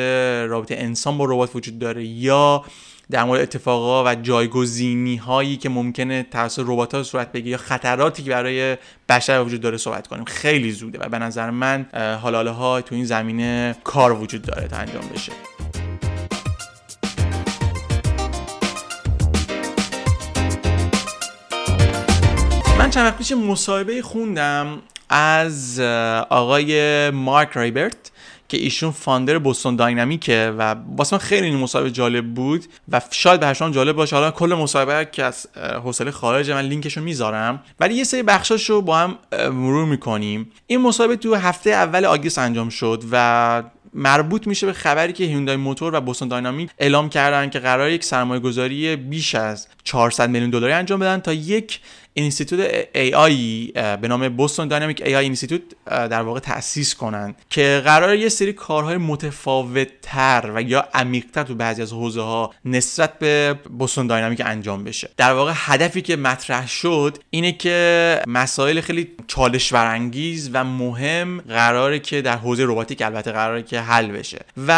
رابطه 0.50 0.76
انسان 0.76 1.18
با 1.18 1.26
ربات 1.26 1.56
وجود 1.56 1.80
داره 1.80 2.06
یا 2.06 2.64
در 3.12 3.24
مورد 3.24 3.42
اتفاقا 3.42 4.04
و 4.12 4.16
جایگزینی 4.16 5.16
هایی 5.16 5.58
که 5.58 5.70
ممکنه 5.70 6.24
توسط 6.24 6.64
ربات 6.68 6.96
ها 6.96 7.04
صورت 7.04 7.32
بگیره 7.32 7.52
یا 7.52 7.58
خطراتی 7.58 8.24
که 8.24 8.30
برای 8.30 8.78
بشر 9.10 9.42
وجود 9.42 9.62
داره 9.62 9.78
صحبت 9.78 10.08
کنیم. 10.08 10.26
خیلی 10.26 10.72
زوده 10.72 11.00
و 11.00 11.10
به 11.10 11.20
نظر 11.20 11.50
من 11.50 11.86
حالاله 12.22 12.52
ها 12.52 12.82
تو 12.82 12.96
این 12.96 13.06
زمینه 13.06 13.76
کار 13.84 14.14
وجود 14.14 14.42
داره 14.42 14.68
تا 14.68 14.78
انجام 14.78 15.04
بشه. 15.14 15.32
من 22.80 22.90
چند 22.90 23.06
وقت 23.06 23.18
پیش 23.18 23.32
مصاحبه 23.32 24.02
خوندم 24.02 24.82
از 25.10 25.80
آقای 26.30 27.10
مارک 27.10 27.50
رایبرت. 27.54 28.12
که 28.56 28.62
ایشون 28.62 28.92
founder 28.92 29.38
Boston 29.38 29.76
Dynamic 29.76 30.44
ه 30.44 30.54
و 30.58 30.76
واسه 30.98 31.16
من 31.16 31.20
خیلی 31.20 31.48
این 31.48 31.58
مصاحبه 31.58 31.92
جالب 31.92 32.34
بود 32.34 32.66
و 32.90 33.02
شاید 33.12 33.40
به 33.40 33.54
شما 33.54 33.70
جالب 33.70 33.96
باشه. 33.96 34.16
حالا 34.16 34.32
کل 34.32 34.54
مصاحبه 34.54 35.08
که 35.12 35.24
از 35.24 35.48
حوصله 35.84 36.12
خارجه 36.12 36.54
من 36.54 36.62
لینکشو 36.62 37.02
می‌ذارم. 37.02 37.64
ولی 37.80 37.94
یه 37.94 38.04
سری 38.04 38.24
بخشاشو 38.24 38.82
با 38.82 38.98
هم 38.98 39.18
مرور 39.34 39.86
می‌کنیم. 39.86 40.52
این 40.68 40.82
مصاحبه 40.82 41.16
تو 41.16 41.36
هفته 41.36 41.70
اول 41.70 42.06
آگوست 42.06 42.40
انجام 42.40 42.70
شد 42.70 43.04
و 43.12 43.64
مربوط 43.94 44.48
میشه 44.48 44.66
به 44.66 44.74
خبری 44.74 45.14
که 45.14 45.24
Hyundai 45.24 45.56
Motor 45.56 45.96
و 45.96 46.02
Boston 46.02 46.28
Dynamic 46.28 46.70
اعلام 46.80 47.10
کردن 47.10 47.50
که 47.50 47.60
قرار 47.60 47.90
یک 47.90 48.04
سرمایه 48.04 48.40
گذاری 48.40 48.96
بیش 48.96 49.36
از 49.36 49.68
400 49.84 50.30
میلیون 50.30 50.50
دلاری 50.50 50.74
انجام 50.74 51.00
بدن 51.00 51.20
تا 51.20 51.34
یک 51.34 51.80
institute 52.18 52.88
AI 52.96 53.72
به 54.02 54.08
نام 54.08 54.30
Boston 54.30 54.68
Dynamic 54.68 55.02
AI 55.06 55.16
Institute 55.16 55.62
در 55.86 56.22
واقع 56.22 56.40
تأسیس 56.40 56.96
کنند 56.96 57.36
که 57.50 57.82
قرار 57.86 58.16
یه 58.16 58.30
سری 58.30 58.54
کارهای 58.54 58.98
متفاوت 58.98 59.88
تر 60.02 60.52
و 60.56 60.62
یا 60.62 60.88
عمیقتر 60.94 61.44
تو 61.44 61.56
بعضی 61.56 61.82
از 61.82 61.94
حوزه 61.94 62.22
ها 62.22 62.54
نسبت 62.66 63.20
به 63.20 63.56
Boston 63.80 64.08
Dynamic 64.08 64.42
انجام 64.46 64.84
بشه. 64.84 65.10
در 65.18 65.34
واقع 65.34 65.52
هدفی 65.56 66.02
که 66.02 66.16
مطرح 66.16 66.68
شد 66.68 67.18
اینه 67.30 67.52
که 67.52 68.20
مسائل 68.28 68.82
خیلی 68.82 69.12
چالش 69.28 69.74
برانگیز 69.74 70.50
و 70.54 70.64
مهم 70.64 71.42
قراره 71.42 72.00
که 72.00 72.22
در 72.22 72.38
حوزه 72.38 72.64
رباتیک 72.66 73.02
البته 73.02 73.32
قراره 73.32 73.64
که 73.64 73.82
حل 73.82 74.08
بشه. 74.08 74.40
و 74.68 74.72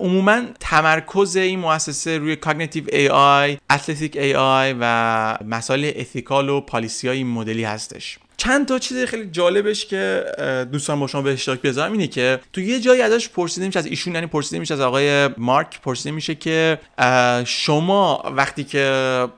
عموما 0.00 0.40
تمرکز 0.60 1.36
این 1.36 1.58
مؤسسه 1.58 2.18
روی 2.18 2.36
cognitive 2.36 3.12
AI 3.12 3.58
athletic 3.70 4.16
AI 4.36 4.74
و 4.80 5.38
مسائل 5.44 5.92
ethical 5.96 6.48
و 6.48 6.60
policy 6.78 7.08
های 7.08 7.16
این 7.16 7.26
مدلی 7.26 7.64
هستش. 7.64 8.18
چند 8.36 8.66
تا 8.66 8.78
چیز 8.78 9.04
خیلی 9.04 9.26
جالبش 9.26 9.86
که 9.86 10.24
دوستان 10.72 11.00
با 11.00 11.06
شما 11.06 11.22
به 11.22 11.32
اشتراک 11.32 11.62
بذارم 11.62 11.92
اینه 11.92 12.06
که 12.06 12.40
تو 12.52 12.60
یه 12.60 12.80
جایی 12.80 13.02
ازش 13.02 13.28
پرسیده 13.28 13.66
میشه 13.66 13.78
از 13.78 13.86
ایشون 13.86 14.14
یعنی 14.14 14.26
پرسیده 14.26 14.58
میشه 14.58 14.74
از 14.74 14.80
آقای 14.80 15.28
مارک 15.38 15.80
پرسیده 15.80 16.10
میشه 16.10 16.34
که 16.34 16.78
شما 17.46 18.32
وقتی 18.36 18.64
که 18.64 18.78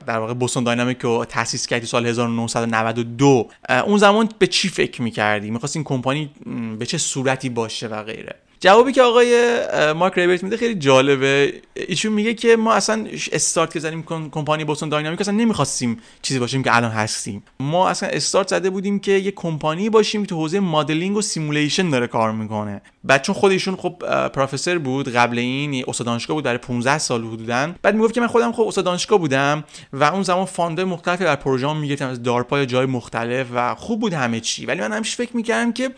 در 0.06 0.18
واقع 0.18 0.35
Boston 0.35 0.64
Dynamic 0.64 0.99
رو 1.00 1.25
تاسیس 1.25 1.66
کردی 1.66 1.87
سال 1.87 2.06
1992 2.06 3.49
اون 3.87 3.99
زمان 3.99 4.28
به 4.38 4.47
چی 4.47 4.68
فکر 4.68 5.02
می‌کردی؟ 5.02 5.50
می‌خواست 5.50 5.76
این 5.76 5.85
کمپانی 5.85 6.30
به 6.78 6.87
چه 6.87 6.99
صورتی 6.99 7.49
باشه 7.49 7.87
و 7.87 8.02
غیره؟ 8.02 8.35
جوابی 8.62 8.93
که 8.93 9.02
آقای 9.02 9.59
مارک 9.93 10.19
ریبرت 10.19 10.43
میده 10.43 10.57
خیلی 10.57 10.75
جالبه. 10.75 11.52
ایشون 11.75 12.12
میگه 12.12 12.35
که 12.35 12.57
ما 12.57 12.73
اصلا 12.75 13.07
استارت 13.33 13.73
که 13.73 13.81
زدیم 13.81 14.02
کمپانی 14.31 14.64
Boston 14.64 14.88
Dynamic 14.88 15.21
اصلا 15.21 15.35
نمی‌خواستیم 15.35 16.00
چیزی 16.23 16.40
باشیم 16.40 16.62
که 16.62 16.76
الان 16.76 16.90
هستیم. 16.90 17.43
ما 17.61 17.88
اصلا 17.88 18.09
استارت 18.09 18.49
زده 18.49 18.71
بودیم 18.71 18.99
که 18.99 19.12
یه 19.12 19.31
کمپانی 19.31 19.90
باشیم 19.90 20.23
که 20.23 20.29
تو 20.29 20.37
حوزه 20.37 20.61
مدلینگ 20.61 21.17
و 21.17 21.23
simulation 21.23 21.90
داره 21.90 22.07
کار 22.07 22.33
می‌کنه. 22.33 22.83
بعد 23.05 23.23
چون 23.23 23.35
خود 23.35 23.52
ایشون 23.52 23.76
خب 23.76 24.29
پروفسور 24.29 24.79
بود 24.79 25.09
قبل 25.09 25.38
این 25.38 25.85
استاد 25.88 26.07
دانشگاه 26.07 26.35
بود 26.35 26.45
برای 26.45 26.59
15 26.59 26.99
سال 26.99 27.25
حدودا. 27.25 27.73
بعد 27.83 27.95
می‌گفت 27.95 28.14
که 28.14 28.21
من 28.21 28.26
خودم 28.26 28.52
خب 28.52 28.62
استاد 28.62 28.85
دانشگاه 28.85 29.19
بودم 29.19 29.64
و 29.93 30.05
اون 30.05 30.23
زمان 30.23 30.45
fund 30.45 30.76
ای 30.76 30.85
مختلفی 30.85 31.25
در 31.25 31.37
پروژه 31.37 31.73
می‌گرفتم 31.73 32.09
از 32.09 32.23
DARPA 32.23 32.59
یا 32.59 32.64
جای 32.64 32.87
مختلف 32.87 33.47
و 33.55 33.75
خوب 33.75 34.00
بود 34.00 34.12
همه 34.12 34.40
چی. 34.40 34.67
ولی 34.67 34.81
من 34.81 34.93
همیشه 34.93 35.17
فکر 35.17 35.37
می‌کردم 35.37 35.73
که 35.73 35.90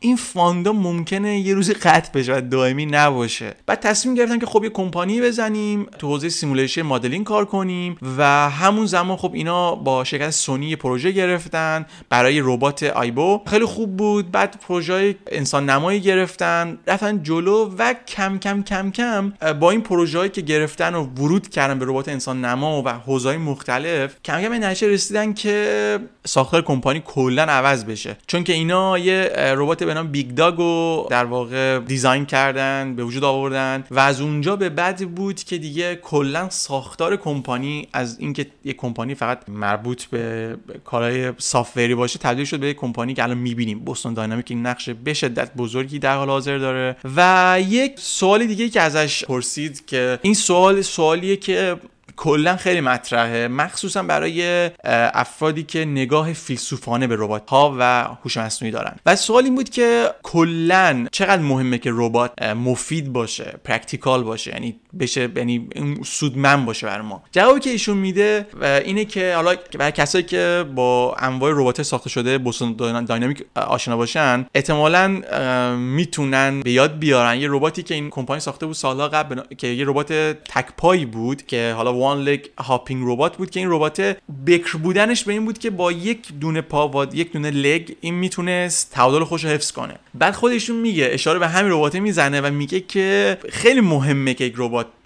این 0.00 0.16
fund 0.16 0.61
ا 0.61 0.72
ممکنه 0.72 1.38
یه 1.38 1.54
روزی 1.54 1.72
قطع 1.72 2.12
بشه 2.12 2.36
و 2.36 2.40
دائمی 2.40 2.86
نباشه. 2.86 3.54
بعد 3.66 3.80
تصمیم 3.80 4.14
گرفتن 4.14 4.38
که 4.38 4.46
خب 4.46 4.64
یه 4.64 4.70
کمپانی 4.70 5.20
بزنیم 5.20 5.86
تو 5.98 6.08
حوزه 6.08 6.28
simulation 6.28 6.82
modeling 6.82 7.26
کار 7.26 7.44
کنیم 7.44 7.96
و 8.18 8.50
همون 8.50 8.86
زمان 8.86 9.16
خب 9.16 9.30
اینا 9.34 9.74
با 9.74 10.04
شرکت 10.04 10.30
سونی 10.30 10.76
پروژه 10.76 11.12
گرفتن 11.12 11.86
برای 12.08 12.40
ربات 12.44 12.82
Aibo. 12.82 13.40
خیلی 13.46 13.64
خوب 13.64 13.96
بود. 13.96 14.30
بعد 14.30 14.60
پروژه 14.68 15.14
انسان 15.26 15.70
نمایی 15.70 16.00
گرفتن 16.00 16.78
رفتن 16.86 17.22
جلو 17.22 17.74
و 17.78 17.94
کم 18.08 18.38
کم 18.38 18.62
کم 18.62 18.90
کم 18.90 19.32
با 19.60 19.70
این 19.70 19.80
پروژه 19.80 20.28
که 20.28 20.40
گرفتن 20.40 20.94
و 20.94 21.04
ورود 21.04 21.48
کردن 21.48 21.78
به 21.78 21.84
ربات 21.88 22.08
انسان 22.08 22.44
نما 22.44 22.82
و 22.82 22.88
حوزه‌های 22.88 23.38
مختلف 23.38 24.16
کم 24.24 24.42
کم 24.42 24.60
به 24.60 24.68
رسیدن 24.68 25.32
که 25.32 25.98
ساختار 26.26 26.62
کمپانی 26.62 27.02
کلا 27.04 27.42
عوض 27.42 27.84
بشه. 27.84 28.16
چون 28.26 28.44
که 28.44 28.52
اینا 28.52 28.98
یه 28.98 29.30
ربات 29.34 29.87
به 29.88 29.94
نام 29.94 30.08
بیگ 30.08 30.34
داگ 30.34 30.56
رو 30.56 31.06
در 31.10 31.24
واقع 31.24 31.78
design 31.78 32.26
کردن 32.26 32.94
به 32.96 33.04
وجود 33.04 33.24
آوردن 33.24 33.84
و 33.90 33.98
از 33.98 34.20
اونجا 34.20 34.56
به 34.56 34.68
بعد 34.68 35.14
بود 35.14 35.42
که 35.42 35.58
دیگه 35.58 35.96
کلا 35.96 36.50
ساختار 36.50 37.16
کمپانی 37.16 37.88
از 37.92 38.18
اینکه 38.20 38.46
یه 38.64 38.72
کمپانی 38.72 39.14
فقط 39.14 39.48
مربوط 39.48 40.04
به 40.04 40.56
کارهای 40.84 41.32
software 41.38 41.88
ی 41.88 41.94
باشه 41.94 42.18
تبدیل 42.18 42.44
شد 42.44 42.60
به 42.60 42.66
یه 42.66 42.74
کمپانی 42.74 43.14
که 43.14 43.22
الان 43.22 43.38
می‌بینیم. 43.38 43.78
بوستون 43.78 44.14
داینامیک 44.14 44.46
این 44.48 44.66
نقش 44.66 44.90
به 44.90 45.14
شدت 45.14 45.54
بزرگی 45.54 45.98
در 45.98 46.16
حال 46.16 46.28
حاضر 46.28 46.58
داره 46.58 46.96
و 47.16 47.58
یک 47.68 47.92
سوال 47.96 48.46
دیگه 48.46 48.68
که 48.68 48.80
ازش 48.80 49.24
پرسید 49.24 49.86
که 49.86 50.18
این 50.22 50.34
سوال 50.34 50.82
سوالیه 50.82 51.36
که 51.36 51.76
کلا 52.16 52.56
خیلی 52.56 52.80
مطرحه. 52.80 53.48
مخصوصا 53.48 54.02
برای 54.02 54.70
افرادی 55.14 55.62
که 55.62 55.84
نگاه 55.84 56.32
فیلسوفانه 56.32 57.06
به 57.06 57.16
ربات 57.18 57.50
ها 57.50 57.76
و 57.78 58.04
هوش 58.24 58.36
مصنوعی 58.36 58.72
دارن. 58.72 58.96
و 59.06 59.16
سوال 59.16 59.44
این 59.44 59.54
بود 59.54 59.68
که 59.68 60.10
کلا 60.22 61.06
چقدر 61.12 61.42
مهمه 61.42 61.78
که 61.78 61.90
ربات 61.92 62.42
مفید 62.42 63.12
باشه 63.12 63.54
practical 63.64 64.22
باشه؟ 64.22 64.50
یعنی 64.50 64.80
بشه 65.00 65.30
یعنی 65.36 65.68
سودمند 66.04 66.66
باشه 66.66 66.86
بر 66.86 67.00
ما. 67.00 67.22
جوابی 67.32 67.60
که 67.60 67.70
ایشون 67.70 67.96
میده 67.96 68.46
اینه 68.84 69.04
که 69.04 69.34
حالا 69.34 69.54
برای 69.78 69.92
کسایی 69.92 70.24
که 70.24 70.64
با 70.74 71.16
انواع 71.18 71.52
ربات 71.54 71.82
ساخته 71.82 72.10
شده 72.10 72.38
بوستون 72.38 72.72
داینامیک 73.06 73.44
آشنا 73.54 73.96
باشن 73.96 74.46
احتمالا 74.54 75.08
می‌تونن 75.76 76.60
به 76.60 76.70
یاد 76.70 76.98
بیارن. 76.98 77.40
یه 77.40 77.48
رباتی 77.50 77.82
که 77.82 77.94
این 77.94 78.10
کمپانی 78.10 78.40
ساخته 78.40 78.66
بود 78.66 78.74
سالها 78.74 79.08
قبل 79.08 79.40
که 79.58 79.66
یه 79.66 79.84
ربات 79.88 80.12
تک 80.48 80.66
پایی 80.76 81.04
بود 81.06 81.46
که 81.46 81.74
حالا 81.76 81.94
one 81.94 82.22
leg 82.22 82.40
hopping 82.58 83.02
robot 83.06 83.36
بود 83.36 83.50
که 83.50 83.60
این 83.60 83.70
ربات 83.70 84.16
بکر 84.46 84.78
بودنش 84.78 85.24
به 85.24 85.32
این 85.32 85.44
بود 85.44 85.58
که 85.58 85.70
با 85.70 85.92
یک 85.92 86.28
دونه 86.40 86.60
پا 86.60 86.88
و 86.88 87.06
یک 87.14 87.32
دونه 87.32 87.50
leg 87.50 87.90
این 88.00 88.14
می‌تونست 88.14 88.92
تعادل 88.92 89.24
خودشو 89.24 89.44
حفظ 89.44 89.72
کنه. 89.72 89.94
بعد 90.14 90.34
خودشون 90.34 90.76
میگه 90.76 91.08
اشاره 91.12 91.38
به 91.38 91.48
همین 91.48 91.72
ربات 91.72 91.94
می‌زنه 91.94 92.40
و 92.40 92.50
میگه 92.50 92.80
که 92.80 93.38
خیلی 93.50 93.80
مهمه 93.80 94.34
که 94.34 94.44
یک 94.44 94.54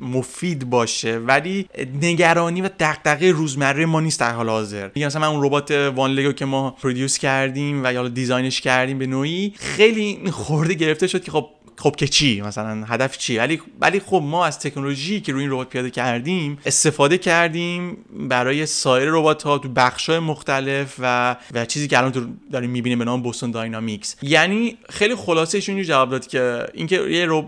مفید 0.00 0.70
باشه 0.70 1.18
ولی 1.18 1.68
نگرانی 2.02 2.60
و 2.60 2.68
دغدغه 2.78 3.30
روزمره 3.30 3.86
ما 3.86 4.00
نیست 4.00 4.20
در 4.20 4.32
حال 4.32 4.48
حاضر. 4.48 4.90
میگم 4.94 5.06
مثلا 5.06 5.30
اون 5.30 5.44
ربات 5.44 5.70
one 5.70 6.10
leg 6.10 6.27
و 6.27 6.32
که 6.32 6.44
ما 6.44 6.70
produce 6.70 7.18
کردیم 7.18 7.84
و 7.84 7.92
یا 7.92 8.08
design 8.08 8.47
ش 8.47 8.60
کردیم 8.60 8.98
به 8.98 9.06
نوعی 9.06 9.52
خیلی 9.56 10.30
خورده 10.30 10.74
گرفته 10.74 11.06
شد 11.06 11.24
که 11.24 11.30
خب 11.30 11.48
خب 11.78 11.96
که 11.96 12.08
چی؟ 12.08 12.40
مثلا 12.40 12.84
هدف 12.84 13.18
چی؟ 13.18 13.38
ولی 13.38 13.60
ولی 13.80 14.00
خب 14.00 14.22
ما 14.24 14.46
از 14.46 14.58
تکنولوژی 14.58 15.20
که 15.20 15.32
روی 15.32 15.42
این 15.42 15.52
ربات 15.52 15.68
پیاده 15.68 15.90
کردیم 15.90 16.58
استفاده 16.66 17.18
کردیم 17.18 17.96
برای 18.28 18.66
سایر 18.66 19.08
ربات 19.10 19.42
ها 19.42 19.58
تو 19.58 19.68
بخش 19.68 20.08
های 20.08 20.18
مختلف 20.18 20.94
و 20.98 21.36
و 21.54 21.66
چیزی 21.66 21.88
که 21.88 21.98
الان 21.98 22.38
داریم 22.52 22.70
می‌بینیم 22.70 22.98
به 22.98 23.04
نام 23.04 23.22
بوستون 23.22 23.50
داینامیکس. 23.50 24.16
یعنی 24.22 24.78
خیلی 24.90 25.14
خلاصه 25.14 25.58
ایشون 25.58 25.82
جواب 25.82 26.10
داد 26.10 26.26
که 26.26 26.66
اینکه 26.74 26.96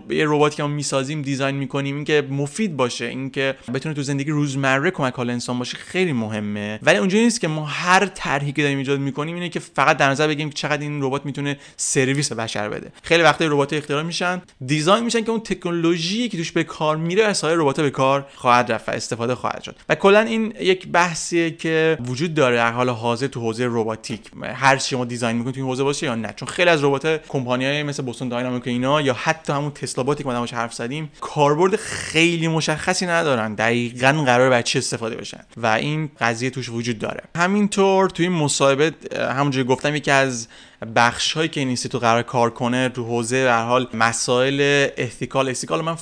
یه 0.09 0.25
ربات 0.25 0.55
که 0.55 0.63
ما 0.63 0.69
می‌سازیم 0.69 1.21
design 1.21 1.55
می‌کنیم 1.55 1.95
اینکه 1.95 2.27
مفید 2.29 2.77
باشه 2.77 3.05
اینکه 3.05 3.55
بتونه 3.73 3.95
تو 3.95 4.03
زندگی 4.03 4.31
روزمره 4.31 4.91
کمک 4.91 5.13
حال 5.13 5.29
انسان 5.29 5.59
باشه 5.59 5.77
خیلی 5.77 6.13
مهمه. 6.13 6.79
ولی 6.83 6.97
اونجوری 6.97 7.23
نیست 7.23 7.41
که 7.41 7.47
ما 7.47 7.65
هر 7.65 8.05
طرحی 8.05 8.51
که 8.51 8.61
داریم 8.61 8.77
ایجاد 8.77 8.99
می‌کنیم 8.99 9.35
اینه 9.35 9.49
که 9.49 9.59
فقط 9.59 9.97
در 9.97 10.09
نظر 10.09 10.27
بگیریم 10.27 10.49
چقدر 10.49 10.81
این 10.81 11.03
ربات 11.03 11.25
می‌تونه 11.25 11.57
سرویس 11.77 12.31
بشر 12.31 12.69
بده. 12.69 12.91
خیلی 13.03 13.23
وقتا 13.23 13.45
ربات 13.45 13.73
اختراع 13.73 14.03
میشن. 14.15 14.41
design 14.65 15.03
میشن 15.03 15.23
که 15.23 15.31
اون 15.31 15.39
تکنولوژی 15.39 16.29
که 16.29 16.37
توش 16.37 16.51
به 16.51 16.63
کار 16.63 16.97
میره 16.97 17.23
از 17.23 17.37
سایر 17.37 17.57
ربات 17.57 17.79
به 17.79 17.89
کار 17.89 18.27
خواهد 18.35 18.71
رفت 18.71 18.89
و 18.89 18.91
استفاده 18.91 19.35
خواهد 19.35 19.63
شد. 19.63 19.75
و 19.89 19.95
کلا 19.95 20.19
این 20.19 20.53
یک 20.59 20.87
بحثیه 20.87 21.51
که 21.51 21.97
وجود 22.05 22.33
داره 22.33 22.55
در 22.55 22.71
حال 22.71 22.89
حاضر 22.89 23.27
تو 23.27 23.39
حوزه 23.39 23.67
رباتیک. 23.69 24.21
هر 24.43 24.77
چی 24.77 24.95
ما 24.95 25.05
design 25.05 25.37
می‌کنیم 25.37 25.53
تو 25.53 25.59
این 25.59 25.69
حوزه 25.69 25.83
باشه 25.83 26.05
یا 26.05 26.15
نه. 26.15 26.33
چون 26.35 26.47
خیلی 26.47 26.69
از 26.69 26.83
ربات 26.83 27.21
کمپانیای 27.27 27.83
مثل 27.83 28.03
بوستون 28.03 28.29
داینامیک 28.29 28.67
اینا 28.67 29.01
یا 29.01 29.13
حتی 29.13 29.53
همون 29.53 29.71
تسلا 29.71 30.03
بات 30.03 30.16
ی 30.16 30.23
که 30.23 30.29
ما 30.29 30.45
حرف 30.45 30.73
زدیم 30.73 31.11
کاربرد 31.21 31.75
خیلی 31.75 32.47
مشخصی 32.47 33.05
ندارن. 33.05 33.55
دقیقا 33.55 34.23
قرار 34.25 34.49
بر 34.49 34.61
چی 34.61 34.77
استفاده 34.77 35.15
بشن. 35.15 35.41
و 35.57 35.67
این 35.67 36.09
قضیه 36.19 36.49
توش 36.49 36.69
وجود 36.69 36.99
داره. 36.99 37.23
همینطور 37.35 38.09
تو 38.09 38.23
این 38.23 38.31
مصاحبه 38.31 38.91
همونجوری 39.19 39.67
گفتم 39.67 39.95
یکی 39.95 40.11
از 40.11 40.47
بخش 40.95 41.33
هایی 41.33 41.49
که 41.49 41.59
این 41.59 41.67
institute 41.67 42.01
قرار 42.01 42.23
کار 42.23 42.49
کنه 42.49 42.89
تو 42.89 43.03
حوزه 43.03 43.43
به 43.43 43.53
حال 43.53 43.87
مسائل 43.93 44.87
ethical 44.97 45.49
ethical 45.49 45.81
من, 45.81 45.95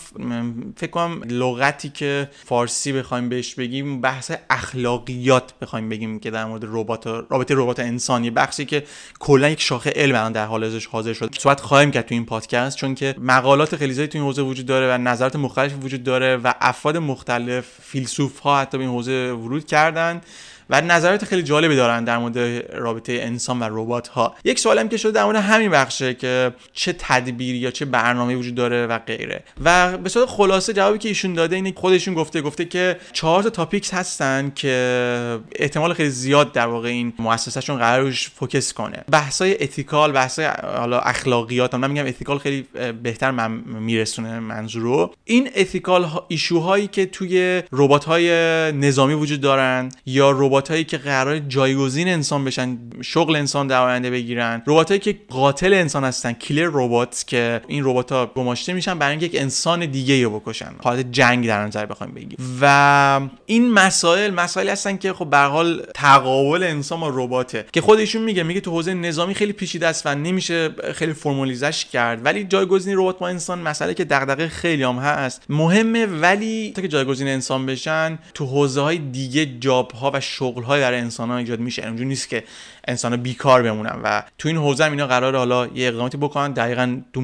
فکر 0.77 0.91
کنم 0.91 1.21
لغتی 1.29 1.89
که 1.89 2.29
فارسی 2.45 2.93
بخوایم 2.93 3.29
بهش 3.29 3.55
بگیم 3.55 4.01
بحث 4.01 4.31
اخلاقیات 4.49 5.53
بخوایم 5.61 5.89
بگیم 5.89 6.19
که 6.19 6.31
در 6.31 6.45
مورد 6.45 6.63
ربات 6.67 7.07
رابطه 7.07 7.55
ربات 7.57 7.79
انسانی 7.79 8.29
بخشی 8.29 8.65
که 8.65 8.83
کلا 9.19 9.49
یک 9.49 9.61
شاخه 9.61 9.89
علم 9.95 10.15
الان 10.15 10.31
در 10.31 10.45
حال 10.45 10.79
حاضر 10.91 11.13
شد. 11.13 11.35
صحبت 11.39 11.61
خواهیم 11.61 11.91
کرد 11.91 12.05
تو 12.05 12.15
این 12.15 12.25
پادکست 12.25 12.77
چون 12.77 12.95
که 12.95 13.15
مقالات 13.17 13.75
خیلی 13.75 13.93
زیادی 13.93 14.11
تو 14.11 14.17
این 14.17 14.27
حوزه 14.27 14.41
وجود 14.41 14.65
داره 14.65 14.95
و 14.95 14.97
نظرات 14.97 15.35
مختلفی 15.35 15.75
وجود 15.75 16.03
داره 16.03 16.37
و 16.37 16.53
افراد 16.61 16.97
مختلف 16.97 17.65
فیلسوف 17.81 18.39
ها 18.39 18.59
حتی 18.59 18.77
به 18.77 18.83
این 18.83 18.93
حوزه 18.93 19.31
ورود 19.31 19.65
کردن. 19.65 20.21
و 20.69 20.81
نظرات 20.81 21.25
خیلی 21.25 21.43
جالبی 21.43 21.75
دارن 21.75 22.03
در 22.03 22.17
مورد 22.17 22.37
رابطه 22.75 23.13
انسان 23.13 23.59
و 23.59 23.63
ربات 23.71 24.07
ها. 24.07 24.35
یک 24.43 24.59
سوالم 24.59 24.89
که 24.89 24.97
شده 24.97 25.11
در 25.11 25.23
مورد 25.23 25.35
همین 25.35 25.71
بخشه 25.71 26.13
که 26.13 26.53
چه 26.73 26.95
تدبیری 26.99 27.57
یا 27.57 27.71
چه 27.71 27.85
برنامه 27.85 28.35
وجود 28.35 28.55
داره 28.55 28.87
و 28.87 28.99
غیره. 28.99 29.43
و 29.63 29.97
به 29.97 30.09
صورت 30.09 30.29
خلاصه 30.29 30.73
جوابی 30.73 30.97
که 30.97 31.09
ایشون 31.09 31.33
داده 31.33 31.55
اینه 31.55 31.73
خودشون 31.75 32.13
گفته 32.13 32.41
گفته 32.41 32.65
که 32.65 32.97
چهار 33.13 33.43
تا 33.43 33.49
topics 33.49 33.93
هستن 33.93 34.51
که 34.55 35.39
احتمال 35.55 35.93
خیلی 35.93 36.09
زیاد 36.09 36.51
در 36.51 36.67
واقع 36.67 36.87
این 36.87 37.13
مؤسسهشون 37.19 37.77
قرار 37.77 38.01
روش 38.01 38.29
focus 38.29 38.73
کنه. 38.73 39.03
بحثای 39.11 39.63
ethical 39.63 40.11
بحثای 40.11 40.45
حالا 40.45 40.99
اخلاقیات 40.99 41.75
من 41.75 41.91
میگم 41.91 42.05
ethical 42.05 42.37
خیلی 42.37 42.65
بهتر 43.03 43.31
من 43.31 43.51
میرسونه 43.51 44.39
منظورو 44.39 45.13
این 45.23 45.49
ethical 45.55 46.09
issue 46.27 46.65
هایی 46.65 46.87
که 46.87 47.05
توی 47.05 47.63
ربات 47.71 48.05
های 48.05 48.31
نظامی 48.71 49.13
وجود 49.13 49.41
دارن 49.41 49.89
یا 50.05 50.31
رباتایی 50.53 50.83
که 50.83 50.97
قرار 50.97 51.39
جایگزین 51.39 52.07
انسان 52.07 52.45
بشن 52.45 52.77
شغل 53.01 53.35
انسان 53.35 53.67
در 53.67 53.81
آینده 53.81 54.09
بگیرن 54.09 54.63
رباتایی 54.67 54.99
که 54.99 55.17
قاتل 55.29 55.73
انسان 55.73 56.03
هستن 56.03 56.33
killer 56.33 56.69
robot 56.73 57.23
که 57.27 57.61
این 57.67 57.83
ها 57.83 58.31
گماشته 58.35 58.73
میشن 58.73 58.99
برای 58.99 59.11
اینکه 59.11 59.25
یک 59.25 59.41
انسان 59.41 59.85
دیگه 59.85 60.23
رو 60.23 60.39
بکشن. 60.39 60.75
حالت 60.83 61.11
جنگ 61.11 61.47
در 61.47 61.65
نظر 61.65 61.85
بخوایم 61.85 62.13
بگیم. 62.13 62.37
و 62.61 63.21
این 63.45 63.71
مسائل 63.71 64.33
مسائلی 64.33 64.69
هستن 64.69 64.97
که 64.97 65.13
خب 65.13 65.29
به 65.29 65.37
حال 65.37 65.85
تقابل 65.95 66.63
انسان 66.63 66.99
با 66.99 67.11
رباته 67.13 67.65
که 67.73 67.81
خودشون 67.81 68.21
میگه 68.21 68.43
میگه 68.43 68.61
تو 68.61 68.71
حوزه 68.71 68.93
نظامی 68.93 69.33
خیلی 69.33 69.53
پیچیده 69.53 69.87
است 69.87 70.05
و 70.05 70.15
نمیشه 70.15 70.69
خیلی 70.93 71.13
formalize 71.13 71.72
ش 71.72 71.85
کرد. 71.85 72.25
ولی 72.25 72.43
جایگزین 72.43 72.97
ربات 72.97 73.19
با 73.19 73.27
انسان 73.27 73.59
مسئله 73.59 73.93
که 73.93 74.05
دغدغه 74.05 74.47
خیلی 74.47 74.83
هم 74.83 74.95
هست. 74.95 75.41
مهمه 75.49 76.05
ولی 76.05 76.71
تا 76.75 76.81
که 76.81 76.87
جایگزین 76.87 77.27
انسان 77.27 77.65
بشن 77.65 78.19
تو 78.33 78.45
حوزه 78.45 78.81
های 78.81 78.97
دیگه 78.97 79.45
job 79.45 79.91
ها 79.91 80.11
و 80.13 80.19
شغل 80.43 80.63
های 80.63 80.81
برای 80.81 80.99
انسان 80.99 81.29
ها 81.29 81.37
ایجاد 81.37 81.59
میشه. 81.59 81.83
اونجوری 81.83 82.09
نیست 82.09 82.29
که 82.29 82.43
انسان 82.87 83.17
بیکار 83.17 83.63
بمونن 83.63 83.99
و 84.03 84.23
تو 84.37 84.47
این 84.47 84.57
حوزه 84.57 84.85
اینا 84.85 85.07
قرار 85.07 85.35
حالا 85.35 85.67
یه 85.67 85.87
اقداماتی 85.87 86.17
بکنن. 86.17 86.51
دقیقا 86.51 87.01
تو 87.13 87.21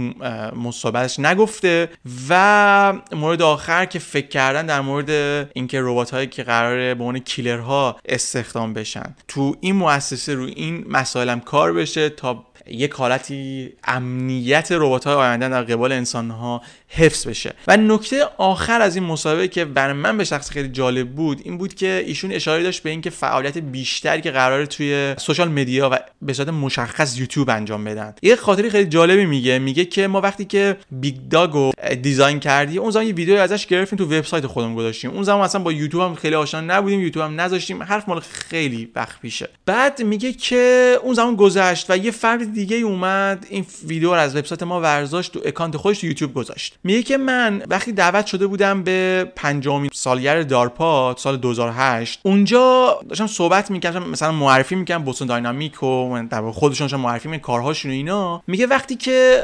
مصاحبهش 0.56 1.20
نگفته. 1.20 1.90
و 2.30 2.94
مورد 3.12 3.42
آخر 3.42 3.86
که 3.86 4.00
فکر 4.00 4.28
کردن 4.28 4.66
در 4.66 4.82
مورد 4.82 5.10
اینکه 5.54 5.82
ربات 5.82 6.12
هایی 6.12 6.28
که 6.28 6.44
قراره 6.44 6.96
به 6.96 7.04
عنوان 7.04 7.20
killer 7.20 7.88
ها 7.88 8.00
استخدام 8.06 8.74
بشن. 8.74 9.16
تو 9.28 9.56
این 9.62 9.76
مؤسسه 9.76 10.34
رو 10.34 10.44
این 10.44 10.86
مسائلم 10.88 11.40
کار 11.40 11.74
بشه 11.74 12.10
تا 12.10 12.46
یک 12.68 12.92
حالتی 12.92 13.74
امنیت 13.84 14.72
ربات 14.72 15.08
های 15.08 15.16
آینده 15.16 15.50
در 15.50 15.64
قبال 15.64 15.92
انسان 15.92 16.32
ها 16.32 16.62
حفظ 16.90 17.28
بشه. 17.28 17.54
و 17.68 17.78
نکته 17.78 18.24
آخر 18.38 18.82
از 18.82 18.96
این 18.96 19.06
مصاحبه 19.06 19.48
که 19.48 19.66
برای 19.66 19.94
من 19.94 20.18
به 20.18 20.24
شخص 20.24 20.50
خیلی 20.50 20.70
جالب 20.70 21.10
بود 21.10 21.42
این 21.44 21.58
بود 21.58 21.74
که 21.74 22.04
ایشون 22.08 22.32
اشاره 22.32 22.64
داشت 22.64 22.84
به 22.84 22.90
اینکه 22.90 23.10
فعالیت 23.10 23.58
بیشتری 23.58 24.22
که 24.22 24.32
قراره 24.32 24.66
توی 24.66 25.16
social 25.18 25.48
media 25.48 25.90
و 25.94 26.00
به 26.22 26.34
صورت 26.34 26.50
مشخص 26.50 27.18
یوتیوب 27.18 27.50
انجام 27.50 27.84
بدن. 27.84 28.16
یه 28.22 28.36
خاطری 28.36 28.70
خیلی 28.70 28.90
جالبی 28.90 29.26
میگه. 29.26 29.60
میگه 29.60 29.86
که 29.86 30.08
ما 30.08 30.22
وقتی 30.22 30.46
که 30.46 30.78
بیگ 30.92 31.16
داگو 31.30 31.72
دیزاین 32.02 32.40
کردی 32.40 32.78
اون 32.78 32.92
زمان 32.92 33.06
یه 33.06 33.14
ویدیو 33.14 33.36
ازش 33.36 33.66
گرفتیم 33.66 34.00
تو 34.00 34.06
وبسایت 34.06 34.48
خودمون 34.48 34.76
گذاشتیم. 34.76 35.12
اون 35.12 35.24
زمان 35.24 35.42
اصلا 35.42 35.62
با 35.62 35.72
یوتیوب 35.72 36.04
هم 36.04 36.16
خیلی 36.16 36.36
آشنا 36.36 36.62
نبودیم 36.62 37.00
یوتیوب 37.00 37.26
هم 37.26 37.42
نذاشتیم. 37.42 37.84
حرف 37.84 38.10
مال 38.10 38.20
خیلی 38.20 38.92
وقت 38.96 39.22
پیشه. 39.22 39.50
بعد 39.66 40.04
میگه 40.04 40.34
که 40.34 40.96
اون 41.04 41.14
زمان 41.14 41.36
گذشت 41.36 41.86
و 41.90 41.98
یه 41.98 42.12
فرد 42.12 42.54
دیگه 42.54 42.78
اومد 42.78 43.48
این 43.50 43.66
ویدیو 43.86 44.14
رو 44.14 44.20
از 44.20 44.36
وبسایت 44.36 44.64
ما 44.64 44.82
ورزاشت 44.82 45.34
تو 45.34 45.42
اکانت 45.46 45.78
خودش 45.78 46.00
تو 46.00 46.08
یوتیوب 46.08 46.34
گذاشت. 46.34 46.79
میگه 46.84 47.04
که 47.04 47.18
من 47.18 47.64
وقتی 47.70 47.92
دعوت 47.92 48.26
شده 48.26 48.48
بودم 48.48 48.84
به 48.84 49.32
پنجمین 49.36 49.90
سالگرد 49.94 50.48
دارپا 50.48 51.16
سال 51.18 51.38
2008 51.38 52.20
اونجا 52.24 53.00
داشتم 53.10 53.28
صحبت 53.28 53.72
می‌کردم 53.72 54.10
مثلا 54.10 54.32
معرفی 54.32 54.76
می‌کردم 54.76 55.04
بوستون 55.04 55.28
داینامیک 55.28 55.84
و 55.84 56.20
در 56.30 56.52
خودشون 56.52 57.02
معرفی 57.02 57.28
می‌کردن 57.28 57.46
کارهاشون 57.46 57.92
و 57.92 57.94
اینا. 57.94 58.44
میگه 58.48 58.68
وقتی 58.68 58.96
که 58.96 59.44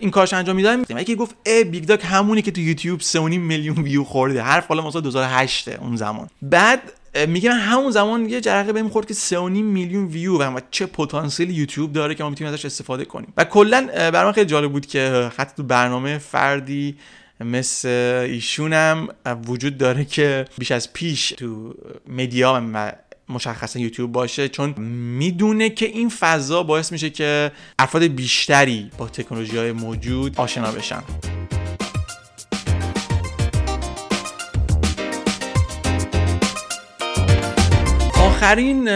این 0.00 0.10
کارشو 0.10 0.32
انجام 0.32 0.56
می‌دادم 0.56 0.98
یکی 0.98 1.16
گفت 1.16 1.34
ای 1.46 1.64
بیگ 1.64 1.84
داگ 1.84 2.00
همونی 2.04 2.42
که 2.42 2.50
تو 2.50 2.60
یوتیوب 2.60 3.00
3.5 3.00 3.14
میلیون 3.18 3.76
ویو 3.78 4.04
خورده 4.04 4.42
حرف 4.42 4.66
حالا 4.66 4.86
مثلا 4.86 5.00
2008 5.00 5.68
اون 5.68 5.96
زمان. 5.96 6.28
بعد 6.42 6.80
میگه 7.28 7.50
من 7.50 7.58
همون 7.58 7.90
زمان 7.90 8.28
یه 8.28 8.40
جرقه 8.40 8.72
بهم 8.72 8.88
خورد 8.88 9.06
که 9.06 9.14
3.5 9.14 9.34
میلیون 9.50 10.04
ویو 10.04 10.38
و 10.38 10.60
چه 10.70 10.86
پتانسیل 10.86 11.50
یوتیوب 11.50 11.92
داره 11.92 12.14
که 12.14 12.22
ما 12.22 12.30
می‌تونیم 12.30 12.52
ازش 12.52 12.64
استفاده 12.64 13.04
کنیم. 13.04 13.32
و 13.36 13.44
کلا 13.44 13.88
برام 14.10 14.32
خیلی 14.32 14.46
جالب 14.46 14.72
بود 14.72 14.86
که 14.86 15.30
حتی 15.36 15.52
تو 15.56 15.62
برنامه 15.62 16.18
فردی 16.18 16.96
مثل 17.40 17.88
ایشونم 18.28 19.08
وجود 19.46 19.78
داره 19.78 20.04
که 20.04 20.44
بیش 20.58 20.70
از 20.70 20.92
پیش 20.92 21.28
تو 21.28 21.74
media 22.08 22.62
و 22.74 22.92
مشخصا 23.28 23.80
یوتیوب 23.80 24.12
باشه 24.12 24.48
چون 24.48 24.74
می‌دونه 25.18 25.70
که 25.70 25.86
این 25.86 26.08
فضا 26.08 26.62
باعث 26.62 26.92
میشه 26.92 27.10
که 27.10 27.52
افراد 27.78 28.02
بیشتری 28.02 28.90
با 28.98 29.08
تکنولوژی 29.08 29.56
های 29.56 29.72
موجود 29.72 30.40
آشنا 30.40 30.72
بشن. 30.72 31.02
آخرین 38.44 38.90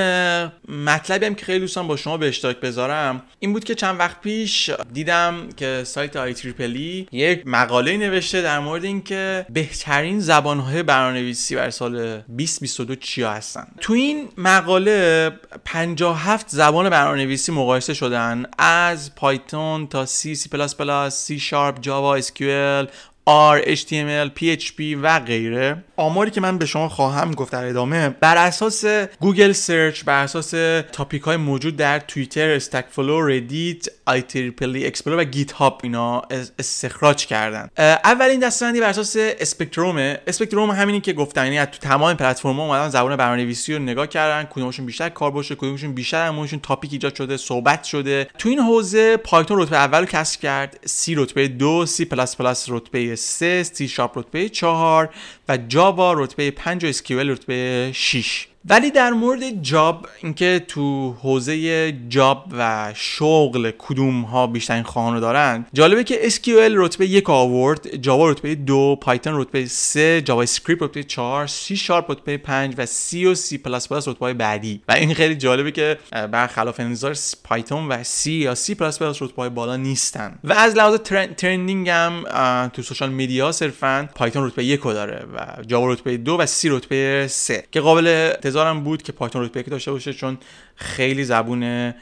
مطلبی 0.68 1.26
هم 1.26 1.34
که 1.34 1.44
خیلی 1.44 1.60
دوستان 1.60 1.88
با 1.88 1.96
شما 1.96 2.16
به 2.16 2.28
اشتراک 2.28 2.60
بذارم 2.60 3.22
این 3.38 3.52
بود 3.52 3.64
که 3.64 3.74
چند 3.74 4.00
وقت 4.00 4.20
پیش 4.20 4.70
دیدم 4.92 5.48
که 5.56 5.82
سایت 5.86 6.16
آی 6.16 6.34
تریپلی 6.34 7.08
یک 7.12 7.42
مقاله 7.46 7.96
نوشته 7.96 8.42
در 8.42 8.58
مورد 8.58 8.84
اینکه 8.84 9.46
بهترین 9.50 10.20
زبانهای 10.20 10.82
برنامه‌نویسی 10.82 11.56
بر 11.56 11.70
سال 11.70 11.92
2022 11.92 12.94
چیا 12.94 13.30
هستن. 13.30 13.66
تو 13.80 13.92
این 13.92 14.28
مقاله 14.36 15.30
57 15.64 16.48
زبان 16.48 16.90
برنامه‌نویسی 16.90 17.52
مقایسه 17.52 17.94
شدن 17.94 18.44
از 18.58 19.14
پایتون 19.14 19.86
تا 19.86 20.06
سی 20.06 20.34
سی 20.34 20.48
پلاس 20.48 20.76
پلاس 20.76 21.24
سی 21.24 21.38
شارپ 21.38 21.80
جاوا 21.80 22.14
اسکیول 22.14 22.86
R, 23.28 23.64
HTML, 23.66 24.30
PHP 24.40 24.96
و 25.02 25.20
غیره. 25.20 25.84
آماری 25.96 26.30
که 26.30 26.40
من 26.40 26.58
به 26.58 26.66
شما 26.66 26.88
خواهم 26.88 27.30
گفت 27.30 27.52
در 27.52 27.64
ادامه 27.64 28.08
بر 28.08 28.36
اساس 28.36 28.84
Google 29.20 29.52
search 29.52 30.04
بر 30.04 30.22
اساس 30.22 30.50
topic 30.92 31.22
های 31.22 31.36
موجود 31.36 31.76
در 31.76 31.98
توییتر، 31.98 32.50
استک 32.50 32.84
اورفلو، 32.90 33.26
ردیت، 33.26 33.86
IEEE 34.06 34.22
Xplore 34.22 35.18
و 35.18 35.24
گیت 35.24 35.52
هاب 35.52 35.80
اینا 35.84 36.22
استخراج 36.58 37.26
کردن 37.26 37.68
اولین 38.04 38.40
دستبندی 38.40 38.80
بر 38.80 38.88
اساس 38.88 39.16
spectrum 39.18 39.96
spectrum 40.26 40.70
همینی 40.70 41.00
که 41.00 41.12
گفتم 41.12 41.52
یعنی 41.52 41.66
تو 41.66 41.78
تمام 41.78 42.14
پلتفرم‌ها 42.14 42.64
اومدن 42.64 42.88
زبان 42.88 43.16
برنامه‌نویسی 43.16 43.74
رو 43.74 43.78
نگاه 43.78 44.06
کردن 44.06 44.48
کدومشون 44.50 44.86
بیشتر 44.86 45.08
کار 45.08 45.30
باشه 45.30 45.54
کدومشون 45.54 45.92
بیشتر 45.92 46.26
همونشون 46.26 46.60
topic 46.60 46.92
ایجاد 46.92 47.14
شده 47.14 47.36
صحبت 47.36 47.84
شده. 47.84 48.28
تو 48.38 48.48
این 48.48 48.58
حوزه 48.58 49.16
پایتون 49.16 49.62
رتبه 49.62 49.76
اول 49.76 50.04
کسب 50.04 50.40
کرد 50.40 50.80
سی 50.84 51.14
رتبه 51.14 51.48
دو 51.48 51.86
سی 51.86 52.04
پلاس 52.04 52.36
پلاس 52.36 52.66
رتبه 52.68 53.17
3 53.18 53.62
سی 53.62 53.88
شارپ 53.88 54.18
رتبه 54.18 54.48
4 54.48 55.10
و 55.48 55.56
جاوا 55.56 56.12
رتبه 56.12 56.50
5 56.50 56.84
و 56.84 56.86
SQL 56.86 57.30
رتبه 57.30 57.90
6 57.94 58.48
ولی 58.70 58.90
در 58.90 59.10
مورد 59.10 59.62
job 59.62 60.06
اینکه 60.22 60.64
تو 60.68 61.12
حوزه 61.12 61.92
job 62.08 62.44
و 62.58 62.92
شغل 62.96 63.70
کدوم 63.78 64.22
ها 64.22 64.46
بیشترین 64.46 64.82
خواهان 64.82 65.20
دارن 65.20 65.66
جالبه 65.72 66.04
که 66.04 66.30
SQL 66.30 66.72
رتبه 66.74 67.06
یک 67.06 67.30
آورد 67.30 67.96
جاوا 67.96 68.30
رتبه 68.30 68.54
دو 68.54 68.96
پایتون 69.00 69.40
رتبه 69.40 69.66
سه 69.66 70.22
جاوا 70.22 70.42
اسکریپت 70.42 70.82
رتبه 70.82 71.02
4 71.02 71.46
سی 71.46 71.76
شارپ 71.76 72.10
رتبه 72.10 72.36
5 72.36 72.74
و 72.78 72.86
سی 72.86 73.26
و 73.26 73.34
سی 73.34 73.58
پلاس 73.58 73.88
پلاس 73.88 74.08
رتبه 74.08 74.34
بعدی 74.34 74.82
و 74.88 74.92
این 74.92 75.14
خیلی 75.14 75.34
جالبه 75.34 75.70
که 75.70 75.98
برخلاف 76.10 76.80
انتظار 76.80 77.16
پایتون 77.44 77.88
و 77.88 78.04
سی 78.04 78.32
یا 78.32 78.54
سی 78.54 78.74
پلاس 78.74 78.98
پلاس 78.98 79.22
رتبه 79.22 79.48
بالا 79.48 79.76
نیستن 79.76 80.38
و 80.44 80.52
از 80.52 80.74
لحاظ 80.74 80.94
trending 81.36 81.88
هم 81.88 82.24
تو 82.72 82.82
social 82.82 83.10
media 83.10 83.52
صرفا 83.52 84.08
پایتون 84.14 84.46
رتبه 84.46 84.64
یک 84.64 84.82
داره 84.82 85.26
و 85.34 85.62
جاوا 85.66 85.92
رتبه 85.92 86.16
دو 86.16 86.36
و 86.36 86.46
سی 86.46 86.68
رتبه 86.68 87.26
سه 87.30 87.64
که 87.72 87.80
قابل 87.80 88.32
انتظارم 88.58 88.84
بود 88.84 89.02
که 89.02 89.12
پایتون 89.12 89.44
رتبه 89.44 89.60
یک 89.60 89.70
داشته 89.70 89.92
باشه 89.92 90.12
چون 90.12 90.38
خیلی 90.76 91.24
زبون 91.24 91.94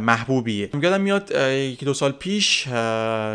محبوبیه. 0.00 0.70
یادم 0.82 1.00
میاد 1.00 1.30
یکی 1.50 1.86
دو 1.86 1.94
سال 1.94 2.12
پیش 2.12 2.62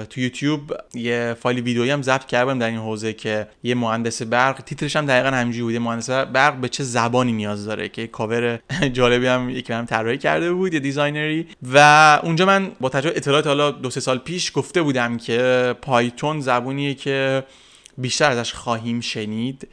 تو 0.10 0.20
یوتیوب 0.20 0.74
یه 0.94 1.36
فایل 1.40 1.60
ویدیویی 1.60 1.92
هم 1.92 2.02
ضبط 2.02 2.26
کردم 2.26 2.60
در 2.60 2.68
این 2.68 2.78
حوزه 2.78 3.14
که 3.14 3.48
یه 3.64 3.76
مهندس 3.76 4.22
برق 4.22 4.62
تیترش 4.62 4.96
هم 4.96 5.06
دقیقا 5.06 5.30
همینجوری 5.30 5.64
بود 5.64 5.88
مهندس 5.88 6.10
برق 6.10 6.56
به 6.56 6.70
چه 6.70 6.84
زبانی 6.84 7.32
نیاز 7.32 7.66
داره 7.66 7.90
که 7.90 8.08
کاور 8.08 8.60
جالبی 8.98 9.28
هم 9.28 9.50
یکی 9.50 9.74
هم 9.74 9.86
طراحی 9.86 10.18
کرده 10.18 10.54
بود 10.54 10.74
یه 10.74 10.80
designer 10.80 11.34
ی. 11.34 11.48
و 11.74 12.20
اونجا 12.24 12.46
من 12.46 12.72
با 12.80 12.90
تجربه 12.90 13.18
اطلاعات 13.18 13.48
حالا 13.48 13.72
دو 13.72 13.90
سه 13.90 14.00
سال 14.00 14.18
پیش 14.18 14.52
گفته 14.56 14.82
بودم 14.82 15.18
که 15.18 15.76
پایتون 15.82 16.42
زبونیه 16.42 16.94
که 16.94 17.44
بیشتر 17.98 18.32
ازش 18.32 18.54
خواهیم 18.54 19.02
شنید. 19.02 19.68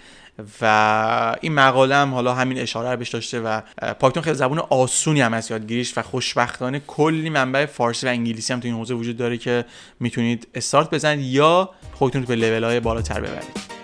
و 0.60 1.36
این 1.40 1.52
مقاله 1.54 1.94
هم 1.94 2.14
حالا 2.14 2.34
همین 2.34 2.58
اشاره 2.58 2.90
رو 2.90 2.96
بهش 2.96 3.08
داشته 3.08 3.40
و 3.40 3.60
پایتون 4.00 4.22
خیلی 4.22 4.36
زبون 4.36 4.58
آسونی 4.58 5.20
هم 5.20 5.34
از 5.34 5.50
یادگیریش 5.50 5.98
و 5.98 6.02
خوشبختانه 6.02 6.80
کلی 6.86 7.30
منبع 7.30 7.66
فارسی 7.66 8.06
و 8.06 8.08
انگلیسی 8.08 8.52
هم 8.52 8.60
تو 8.60 8.68
این 8.68 8.76
حوزه 8.76 8.94
وجود 8.94 9.16
داره 9.16 9.38
که 9.38 9.64
می‌تونید 10.00 10.48
استارت 10.54 10.90
بزنید 10.90 11.26
یا 11.26 11.70
خودتون 11.94 12.22
رو 12.22 12.28
به 12.28 12.36
لول 12.36 12.64
های 12.64 12.80
بالاتر 12.80 13.20
ببرید. 13.20 13.76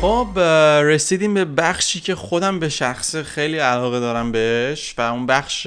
خب 0.00 0.38
رسیدیم 0.84 1.34
به 1.34 1.44
بخشی 1.44 2.00
که 2.00 2.14
خودم 2.14 2.58
به 2.58 2.68
شخص 2.68 3.16
خیلی 3.16 3.58
علاقه 3.58 4.00
دارم 4.00 4.32
بهش 4.32 4.94
و 4.98 5.00
اون 5.00 5.26
بخش 5.26 5.66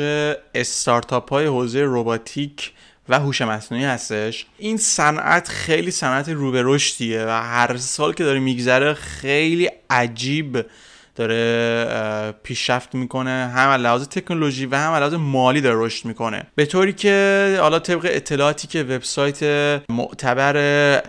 استارتاپ 0.56 1.30
های 1.30 1.46
حوزه 1.46 1.82
روباتیک 1.82 2.72
و 3.10 3.20
هوش 3.20 3.42
مصنوعی 3.42 3.86
هستش. 3.86 4.46
این 4.58 4.78
صنعت 4.78 5.48
خیلی 5.48 5.92
صنعت 5.92 6.30
رو 6.30 6.52
به 6.52 6.62
رشدیه 6.66 7.26
و 7.26 7.30
هر 7.30 7.78
سال 7.78 8.14
که 8.14 8.24
داره 8.24 8.40
میگذره 8.40 8.94
خیلی 8.94 9.70
عجیب 9.90 10.66
داره 11.20 12.34
پیشرفت 12.44 12.96
می‌کنه 12.96 13.52
هم 13.56 13.70
لحاظ 13.70 14.08
تکنولوژی 14.08 14.66
و 14.66 14.76
هم 14.76 14.94
لحاظ 14.94 15.14
مالی 15.14 15.62
داره 15.62 15.86
رشد 15.86 16.06
می‌کنه. 16.06 16.44
به 16.56 16.66
طوری 16.66 16.94
که 16.94 17.58
حالا 17.62 17.80
طبق 17.80 18.08
اطلاعاتی 18.12 18.68
که 18.68 18.84
وبسایت 18.84 19.44
معتبر 19.90 20.58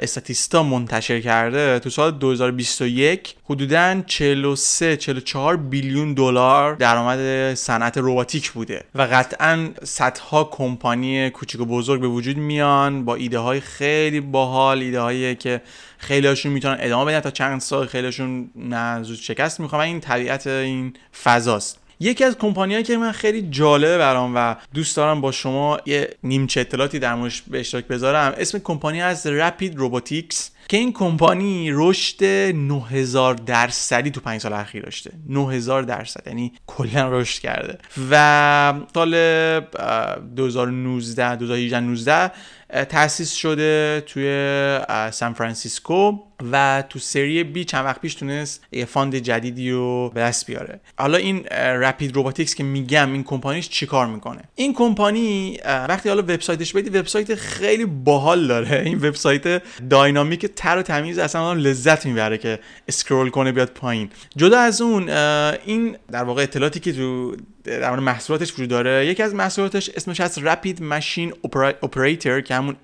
استاتیستا 0.03 0.62
منتشر 0.62 1.20
کرده 1.20 1.79
تو 1.79 1.90
سال 1.90 2.11
2021 2.11 3.35
حدودا 3.44 4.03
43 4.07 4.96
44 4.96 5.57
بیلیون 5.57 6.14
دلار 6.14 6.75
درآمد 6.75 7.55
صنعت 7.55 7.99
رباتیک 7.99 8.51
بوده 8.51 8.85
و 8.94 9.03
قطعا 9.03 9.68
صدها 9.85 10.44
کمپانی 10.44 11.31
کوچیک 11.31 11.61
و 11.61 11.64
بزرگ 11.64 12.01
به 12.01 12.09
وجود 12.09 12.37
میان 12.37 13.05
با 13.05 13.14
ایده 13.14 13.38
های 13.38 13.61
خیلی 13.61 14.20
باحال 14.20 14.79
ایده 14.79 15.01
هایی 15.01 15.35
که 15.35 15.61
خیلی 15.99 16.27
هاشون 16.27 16.53
می‌تونن 16.53 16.77
ادامه 16.81 17.05
بدن 17.05 17.20
تا 17.20 17.31
چند 17.31 17.61
سال 17.61 17.87
خیلیشون 17.87 18.51
نه 18.57 19.03
زود 19.03 19.18
شکست 19.18 19.61
می‌خوام 19.61 19.83
این 19.83 20.00
طبیعت 20.01 20.47
این 20.47 20.93
فضاست. 21.23 21.81
یکی 22.03 22.25
از 22.25 22.39
کمپانیایی 22.39 22.85
که 22.85 22.97
من 22.97 23.13
خیلی 23.13 23.43
جالبه 23.43 23.99
برام 23.99 24.33
و 24.37 24.57
دوست 24.75 24.97
دارم 24.97 25.21
با 25.21 25.33
شما 25.33 25.79
یه 25.87 26.17
نیمچه 26.23 26.61
اطلاعاتی 26.61 26.99
در 26.99 27.15
موردش 27.15 27.43
به 27.43 27.61
اشتراک 27.61 27.87
بذارم. 27.87 28.35
اسم 28.39 28.59
کمپانی 28.59 29.03
از 29.03 29.27
رپید 29.27 29.77
روباتیکس 29.77 30.51
که 30.69 30.77
این 30.77 30.93
کمپانی 30.93 31.71
رشد 31.73 32.25
9000 32.55 33.35
درصدی 33.35 34.11
تو 34.11 34.21
5 34.21 34.41
سال 34.41 34.53
اخیر 34.53 34.83
داشته. 34.83 35.11
9000 35.29 35.83
درصد 35.83 36.23
یعنی 36.27 36.53
کلا 36.67 37.09
رشد 37.09 37.41
کرده. 37.41 37.79
و 38.11 38.75
سال 38.95 39.11
2019 40.37 41.37
2018 41.37 41.81
19 41.81 42.31
تاسیس 42.85 43.33
شده 43.33 44.03
توی 44.07 44.79
سان 45.11 45.33
فرانسیسکو. 45.33 46.19
و 46.53 46.85
تو 46.88 46.98
series 46.99 47.45
B 47.45 47.64
چند 47.64 47.85
وقت 47.85 48.00
پیش 48.00 48.14
تونست 48.14 48.64
یه 48.72 48.85
fund 48.85 49.16
جدیدی 49.16 49.70
رو 49.70 50.11
به 50.14 50.20
دست 50.20 50.46
بیاره. 50.46 50.81
حالا 50.98 51.18
این 51.18 51.44
رپید 51.55 52.14
روباتیکس 52.14 52.55
که 52.55 52.64
میگم 52.64 53.12
این 53.12 53.24
کمپانیش 53.24 53.68
چیکار 53.68 54.07
می‌کنه؟ 54.07 54.42
این 54.55 54.74
کمپانی 54.74 55.59
وقتی 55.64 56.09
حالا 56.09 56.22
وبسایتش 56.22 56.72
بدی 56.72 56.90
وبسایت 56.90 57.35
خیلی 57.35 57.85
باحال 57.85 58.46
داره. 58.46 58.83
این 58.87 58.98
وبسایت 58.98 59.62
داینامیک 59.90 60.46
تر 60.46 60.79
و 60.79 60.83
تمیز 60.83 61.18
اصلا 61.18 61.53
لذت 61.53 62.07
می‌بره 62.07 62.38
که 62.38 62.59
اسکرول 62.88 63.31
کنه 63.31 63.53
بیاد 63.53 63.68
پایین. 63.68 64.11
جدا 64.37 64.59
از 64.59 64.81
اون 64.81 65.09
این 65.09 65.96
در 66.12 66.24
واقع 66.24 66.42
اطلاعاتی 66.42 66.81
که 66.81 66.92
تو 66.92 67.37
در 67.64 67.90
مورد 67.90 68.03
محصولاتش 68.03 68.53
وجود 68.53 68.68
داره 68.68 69.07
یکی 69.07 69.22
از 69.22 69.35
محصولاتش 69.35 69.90
اسمش 69.90 70.20
هست 70.20 70.38
رپید 70.38 70.83
ماشین 70.83 71.33
اپراتور 71.83 72.40
که 72.40 72.55
همون 72.55 72.76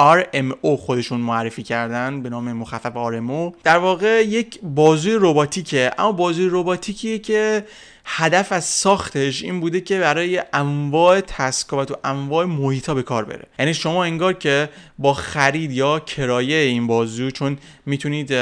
RMO 0.00 0.68
خودشون 0.78 1.20
معرفی 1.20 1.62
کردن 1.62 2.22
به 2.22 2.30
نام 2.30 2.52
مخفف 2.52 2.92
RMO 2.92 3.56
در 3.64 3.78
واقع 3.78 4.22
یک 4.26 4.60
بازوی 4.62 5.18
رباتیکه 5.20 5.90
اما 5.98 6.12
بازوی 6.12 6.48
رباتیکیه 6.52 7.18
که 7.18 7.64
هدف 8.04 8.52
از 8.52 8.64
ساختش 8.64 9.42
این 9.42 9.60
بوده 9.60 9.80
که 9.80 10.00
برای 10.00 10.42
انواع 10.52 11.20
تسکا 11.20 11.76
و 11.78 11.84
تو 11.84 11.96
انواع 12.04 12.44
محیطا 12.44 12.94
به 12.94 13.02
کار 13.02 13.24
بره. 13.24 13.46
یعنی 13.58 13.74
شما 13.74 14.04
انگار 14.04 14.32
که 14.32 14.68
با 14.98 15.14
خرید 15.14 15.72
یا 15.72 15.98
کرایه 15.98 16.56
این 16.56 16.86
بازو 16.86 17.30
چون 17.30 17.58
می‌تونید 17.86 18.34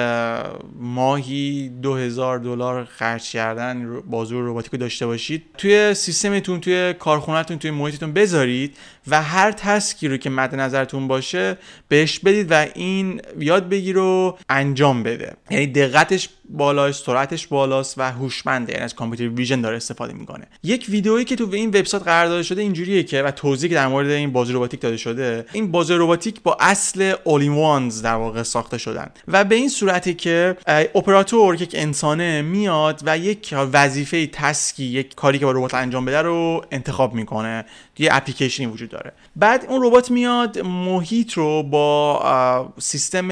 ماهی 0.80 1.68
2000 1.82 2.38
دلار 2.38 2.84
خرج 2.84 3.30
کردن 3.30 4.00
بازو 4.00 4.48
رباتیک 4.48 4.80
داشته 4.80 5.06
باشید 5.06 5.44
توی 5.58 5.94
سیستمتون 5.94 6.60
توی 6.60 6.94
کارخونهتون 6.98 7.58
توی 7.58 7.70
محیطتون 7.70 8.12
بذارید 8.12 8.76
و 9.08 9.22
هر 9.22 9.52
تسکی 9.52 10.08
رو 10.08 10.16
که 10.16 10.30
مد 10.30 10.54
نظرتون 10.54 11.08
باشه 11.08 11.58
بهش 11.88 12.18
بدید 12.18 12.46
و 12.50 12.66
این 12.74 13.20
یاد 13.38 13.68
بگیر 13.68 13.98
و 13.98 14.38
انجام 14.48 15.02
بده. 15.02 15.36
یعنی 15.50 15.66
دقتش 15.66 16.28
بالاست 16.48 17.06
سرعتش 17.06 17.46
بالاست 17.46 17.98
و 17.98 18.12
هوشمنده 18.12 18.72
یعنی 18.72 18.84
از 18.84 18.94
کامپیوتر 18.94 19.34
ویژن 19.34 19.60
داره 19.60 19.76
استفاده 19.76 20.12
می‌کنه. 20.12 20.46
یک 20.62 20.86
ویدئویی 20.88 21.24
که 21.24 21.36
تو 21.36 21.48
این 21.52 21.68
وبسایت 21.68 22.04
قرار 22.04 22.26
داده 22.26 22.42
شده 22.42 22.62
اینجوریه 22.62 23.02
که 23.02 23.22
و 23.22 23.30
توضیحی 23.30 23.68
که 23.68 23.74
در 23.74 23.86
مورد 23.86 24.10
این 24.10 24.32
بازی 24.32 24.52
رباتیک 24.52 24.80
داده 24.80 24.96
شده 24.96 25.46
این 25.52 25.70
بازی 25.70 25.94
رباتیک 25.96 26.42
با 26.42 26.56
اصل 26.60 27.14
اول 27.24 27.48
وانز 27.48 28.02
در 28.02 28.14
واقع 28.14 28.42
ساخته 28.42 28.78
شدن 28.78 29.10
و 29.28 29.44
به 29.44 29.54
این 29.54 29.68
صورتی 29.68 30.14
که 30.14 30.56
اپراتور 30.66 31.62
یک 31.62 31.74
انسانه 31.78 32.42
میاد 32.42 33.00
و 33.04 33.18
یک 33.18 33.54
وظیفه 33.72 34.26
تسکی 34.26 34.84
یک 34.84 35.14
کاری 35.14 35.38
که 35.38 35.44
با 35.44 35.52
ربات 35.52 35.74
انجام 35.74 36.04
بده 36.04 36.22
رو 36.22 36.64
انتخاب 36.70 37.14
می‌کنه. 37.14 37.64
یه 37.98 38.08
اپلیکیشنی 38.12 38.66
وجود 38.66 38.88
داره. 38.88 39.12
بعد 39.36 39.66
اون 39.68 39.86
ربات 39.86 40.10
میاد 40.10 40.58
محیط 40.58 41.32
رو 41.32 41.62
با 41.62 42.72
سیستم 42.78 43.28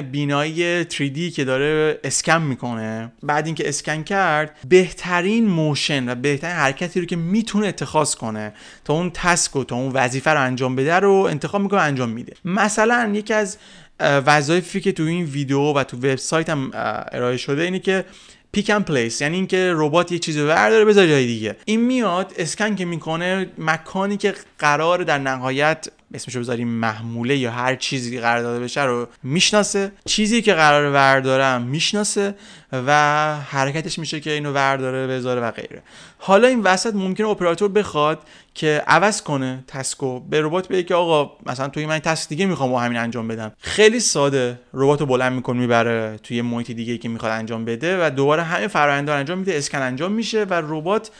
بینایی 0.00 0.84
3D 0.84 1.32
که 1.34 1.44
داره 1.44 2.00
اسکن 2.04 2.42
می‌کنه. 2.42 3.12
بعد 3.22 3.46
اینکه 3.46 3.68
اسکن 3.68 4.02
کرد 4.02 4.56
بهترین 4.68 5.46
motion 5.46 6.08
و 6.08 6.14
بهترین 6.14 6.56
حرکتی 6.56 7.00
رو 7.00 7.06
که 7.06 7.16
می‌تونه 7.16 7.66
اتخاذ 7.66 8.14
کنه 8.14 8.52
تا 8.84 8.94
اون 8.94 9.10
task 9.14 9.56
و 9.56 9.64
تا 9.64 9.76
اون 9.76 9.92
وظیفه 9.92 10.30
رو 10.30 10.42
انجام 10.42 10.76
بده 10.76 10.94
رو 10.94 11.12
انتخاب 11.12 11.62
می‌کنه 11.62 11.80
انجام 11.80 12.08
میده. 12.08 12.32
مثلا 12.44 13.10
یکی 13.14 13.34
از 13.34 13.58
وظایفی 14.00 14.80
که 14.80 14.92
تو 14.92 15.02
این 15.02 15.24
ویدیو 15.24 15.72
و 15.72 15.84
تو 15.84 15.96
وبسایت 15.96 16.50
هم 16.50 16.70
ارائه 17.12 17.36
شده 17.36 17.62
اینه 17.62 17.78
که 17.78 18.04
pick 18.52 18.70
and 18.70 18.84
place 18.84 19.20
یعنی 19.20 19.36
اینکه 19.36 19.72
ربات 19.76 20.12
یه 20.12 20.18
چیزی 20.18 20.46
برداره 20.46 20.84
بذاره 20.84 21.08
جای 21.08 21.26
دیگه. 21.26 21.56
این 21.64 21.80
میاد 21.80 22.34
اسکن 22.36 22.74
که 22.74 22.84
می‌کنه 22.84 23.46
مکانی 23.58 24.16
که 24.16 24.34
قرار 24.58 25.02
در 25.02 25.18
نهایت 25.18 25.88
اسمشو 26.14 26.40
بذاریم 26.40 26.68
محموله 26.68 27.36
یا 27.36 27.50
هر 27.50 27.74
چیزی 27.74 28.20
قرار 28.20 28.42
داده 28.42 28.64
بشه 28.64 28.84
رو 28.84 29.08
می‌شناسه. 29.22 29.92
چیزی 30.04 30.42
که 30.42 30.54
قرار 30.54 30.92
وردارم 30.92 31.62
می‌شناسه 31.62 32.34
و 32.72 32.92
حرکتش 33.36 33.98
میشه 33.98 34.20
که 34.20 34.30
اینو 34.30 34.52
ورداره 34.52 35.06
بذاره 35.06 35.40
و 35.40 35.50
غیره. 35.50 35.82
حالا 36.18 36.48
این 36.48 36.60
وسط 36.60 36.94
ممکنه 36.94 37.28
اپراتور 37.28 37.68
بخواد 37.68 38.22
که 38.54 38.82
عوض 38.86 39.22
کنه 39.22 39.64
task 39.66 40.09
و 40.09 40.20
به 40.20 40.40
ربات 40.42 40.68
بگه 40.68 40.82
که 40.82 40.94
آقا 40.94 41.32
مثلا 41.46 41.68
توی 41.68 41.86
من 41.86 41.98
task 41.98 42.28
دیگه 42.28 42.46
می‌خوام 42.46 42.70
با 42.70 42.80
همین 42.80 42.98
انجام 42.98 43.28
بدم. 43.28 43.52
خیلی 43.58 44.00
ساده. 44.00 44.60
ربات 44.74 45.00
رو 45.00 45.06
بلند 45.06 45.32
می‌کنه 45.32 45.60
می‌بره 45.60 46.18
توی 46.22 46.42
محیط 46.42 46.70
دیگه 46.70 46.98
که 46.98 47.08
می‌خواد 47.08 47.32
انجام 47.32 47.64
بده 47.64 48.06
و 48.06 48.10
دوباره 48.10 48.42
همین 48.42 48.68
فرآیند 48.68 49.10
انجام 49.10 49.38
میده. 49.38 49.56
اسکن 49.56 49.78
انجام 49.78 50.12
میشه 50.12 50.44
و 50.44 50.54
ربات 50.54 51.10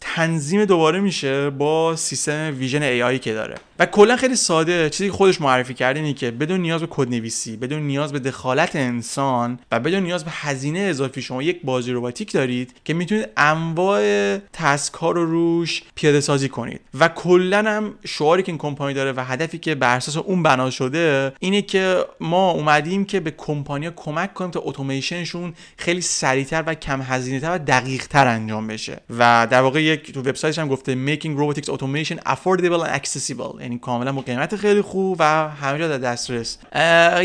تنظیم 0.00 0.64
دوباره 0.64 1.00
میشه 1.00 1.50
با 1.50 1.96
سیستم 1.96 2.54
vision 2.58 2.82
AI 2.82 3.18
که 3.18 3.34
داره. 3.34 3.54
و 3.78 3.86
کلا 3.86 4.16
خیلی 4.16 4.36
ساده. 4.36 4.90
چیزی 4.90 5.10
که 5.10 5.16
خودش 5.16 5.40
معرفی 5.40 5.74
کرده 5.74 6.00
اینه 6.00 6.12
که 6.12 6.30
بدون 6.30 6.60
نیاز 6.60 6.80
به 6.80 6.86
کد 6.90 7.08
نویسی 7.08 7.56
بدون 7.56 7.82
نیاز 7.82 8.12
به 8.12 8.18
دخالت 8.18 8.76
انسان 8.76 9.58
و 9.72 9.80
بدون 9.80 10.02
نیاز 10.02 10.24
به 10.24 10.30
هزینه 10.34 10.78
اضافی 10.78 11.22
شما 11.22 11.42
یک 11.42 11.60
بازوی 11.64 11.92
رباتیک 11.92 12.32
دارید 12.32 12.74
که 12.84 12.94
می‌تونید 12.94 13.28
انواع 13.36 14.38
task 14.52 14.94
ها 14.94 15.10
رو 15.10 15.26
روش 15.26 15.82
پیاده 15.94 16.20
سازی 16.20 16.48
کنید. 16.48 16.80
و 16.94 17.08
کلا 17.08 17.58
هم 17.58 17.94
شعاری 18.04 18.42
که 18.42 18.52
این 18.52 18.58
کمپانی 18.58 18.94
داره 18.94 19.12
و 19.12 19.24
هدفی 19.24 19.58
که 19.58 19.74
بر 19.74 19.96
اساس 19.96 20.16
اون 20.16 20.42
بنا 20.42 20.70
شده 20.70 21.32
اینه 21.40 21.62
که 21.62 22.04
ما 22.20 22.50
اومدیم 22.50 23.04
که 23.04 23.20
به 23.20 23.30
کمپانیا 23.30 23.92
کمک 23.96 24.34
کنیم 24.34 24.50
تا 24.50 24.60
اتوماسیونشون 24.64 25.54
خیلی 25.76 26.00
سریعتر 26.00 26.64
و 26.66 26.74
کم 26.74 27.02
هزینه 27.02 27.40
تر 27.40 27.54
و 27.54 27.58
دقیق 27.58 28.06
تر 28.06 28.26
انجام 28.26 28.66
بشه. 28.66 29.00
و 29.18 29.46
در 29.50 29.60
واقع 29.60 29.87
یک 29.88 30.12
تو 30.12 30.20
وبسایتش 30.20 30.58
هم 30.58 30.68
گفته 30.68 31.16
making 31.16 31.38
robotics 31.38 31.68
automation 31.68 32.18
affordable 32.28 32.84
and 32.84 33.00
accessible. 33.00 33.60
یعنی 33.60 33.78
کاملا 33.78 34.12
با 34.12 34.20
قیمت 34.20 34.56
خیلی 34.56 34.80
خوب 34.80 35.16
و 35.18 35.48
همه 35.48 35.78
جا 35.78 35.88
در 35.88 35.98
دسترس. 35.98 36.58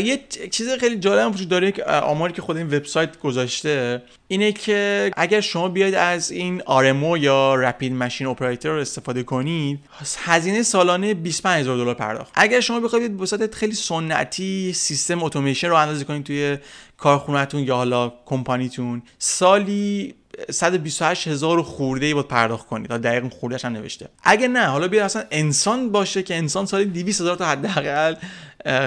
یه 0.04 0.20
چیز 0.50 0.68
خیلی 0.80 0.96
جالب 0.96 1.34
وجود 1.34 1.48
داره 1.48 1.72
که 1.72 1.84
آماری 1.84 2.32
که 2.32 2.42
خود 2.42 2.56
این 2.56 2.66
وبسایت 2.66 3.18
گذاشته 3.18 4.02
اینه 4.28 4.52
که 4.52 5.10
اگر 5.16 5.40
شما 5.40 5.68
بیاید 5.68 5.94
از 5.94 6.30
این 6.30 6.60
RMO 6.60 7.18
یا 7.18 7.54
رپید 7.54 7.92
ماشین 7.92 8.26
اپراتور 8.26 8.78
استفاده 8.78 9.22
کنید 9.22 9.80
هزینه 10.18 10.62
سالانه 10.62 11.14
25000 11.14 11.76
دلار 11.76 11.94
پرداخت. 11.94 12.32
اگر 12.34 12.60
شما 12.60 12.80
بخواید 12.80 13.16
به 13.16 13.26
صورت 13.26 13.54
خیلی 13.54 13.74
سنتی 13.74 14.72
سیستم 14.72 15.22
اتوماسیون 15.22 15.72
رو 15.72 15.78
اندازه 15.78 16.04
کنید 16.04 16.24
توی 16.24 16.58
کارخونهتون 16.96 17.60
یا 17.60 17.76
حالا 17.76 18.12
کمپانیتون 18.26 19.02
سالی 19.18 20.14
128 20.50 21.28
هزار 21.28 21.62
خورده 21.62 22.06
ای 22.06 22.14
باید 22.14 22.28
پرداخت 22.28 22.66
کنید. 22.66 22.88
تا 22.88 22.98
دقیق 22.98 23.32
خوردهش 23.32 23.64
هم 23.64 23.72
نوشته. 23.72 24.08
اگه 24.22 24.48
نه 24.48 24.66
حالا 24.66 24.88
بیا 24.88 25.04
اصلا 25.04 25.24
انسان 25.30 25.92
باشه 25.92 26.22
که 26.22 26.36
انسان 26.36 26.66
سالی 26.66 26.84
200 26.84 27.20
هزار 27.20 27.36
تا 27.36 27.46
حداقل 27.46 28.14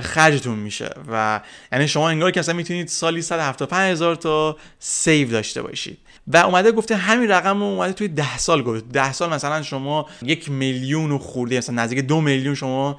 خرجتون 0.02 0.60
میشه. 0.60 0.90
و 1.12 1.42
یعنی 1.72 1.88
شما 1.88 2.10
انگار 2.10 2.32
که 2.32 2.40
اصلا 2.40 2.56
می‌تونید 2.56 2.88
سالی 2.88 3.22
175 3.22 3.92
هزار 3.92 4.16
تا 4.16 4.58
سیو 4.80 5.32
داشته 5.32 5.62
باشید. 5.62 5.98
و 6.28 6.38
اومده 6.38 6.72
گفته 6.72 6.96
همین 6.96 7.32
رقم 7.32 7.58
رو 7.60 7.64
اومده 7.64 7.94
توی 7.94 8.08
10 8.08 8.38
سال 8.38 8.64
گفت 8.64 8.90
10 8.90 9.14
سال 9.14 9.30
مثلا 9.30 9.62
شما 9.62 10.06
یک 10.22 10.52
میلیون 10.52 11.18
خورده 11.18 11.58
مثلا 11.58 11.76
نزدیک 11.76 12.00
دو 12.00 12.22
میلیون 12.22 12.56
شما 12.56 12.98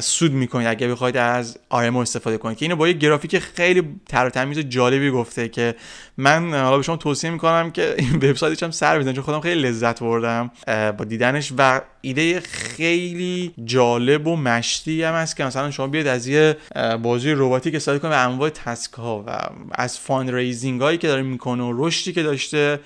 سود 0.00 0.32
می‌کنید 0.32 0.66
اگه 0.66 0.88
بخواید 0.88 1.16
از 1.16 1.58
آرمو 1.68 1.98
استفاده 1.98 2.38
کنید 2.38 2.58
که 2.58 2.64
اینو 2.64 2.76
با 2.76 2.88
یه 2.88 2.94
گرافیک 2.94 3.38
خیلی 3.38 3.82
تر 4.08 4.30
تمیز 4.30 4.58
جالبی 4.58 5.10
گفته 5.10 5.48
که 5.48 5.74
من 6.16 6.50
حالا 6.54 6.76
به 6.76 6.82
شما 6.82 6.96
توصیه 6.96 7.30
می‌کنم 7.30 7.70
که 7.70 7.94
این 7.98 8.16
وبسایتش 8.16 8.62
هم 8.62 8.70
سر 8.70 8.98
بزنید 8.98 9.14
چون 9.14 9.24
خودم 9.24 9.40
خیلی 9.40 9.60
لذت 9.60 10.00
بردم 10.00 10.50
با 10.98 11.04
دیدنش 11.04 11.52
و 11.58 11.80
ایده 12.00 12.40
خیلی 12.40 13.54
جالب 13.64 14.26
و 14.26 14.36
مشتی 14.36 15.02
هم 15.02 15.14
هست 15.14 15.36
که 15.36 15.44
مثلا 15.44 15.70
شما 15.70 15.86
بیاید 15.86 16.06
از 16.06 16.26
یه 16.26 16.56
بازوی 17.02 17.32
رباتیک 17.32 17.74
استفاده 17.74 17.98
کنید 17.98 18.12
و 18.12 18.28
انواع 18.28 18.50
task 18.50 18.92
ها 18.92 19.24
و 19.26 19.38
از 19.72 19.98
fundraising 19.98 20.80
هایی 20.80 20.98
که 20.98 21.08
داره 21.08 21.22
می‌کنه 21.22 21.62
و 21.62 21.86
رشدی 21.86 22.12
که 22.12 22.22
داشته 22.22 22.80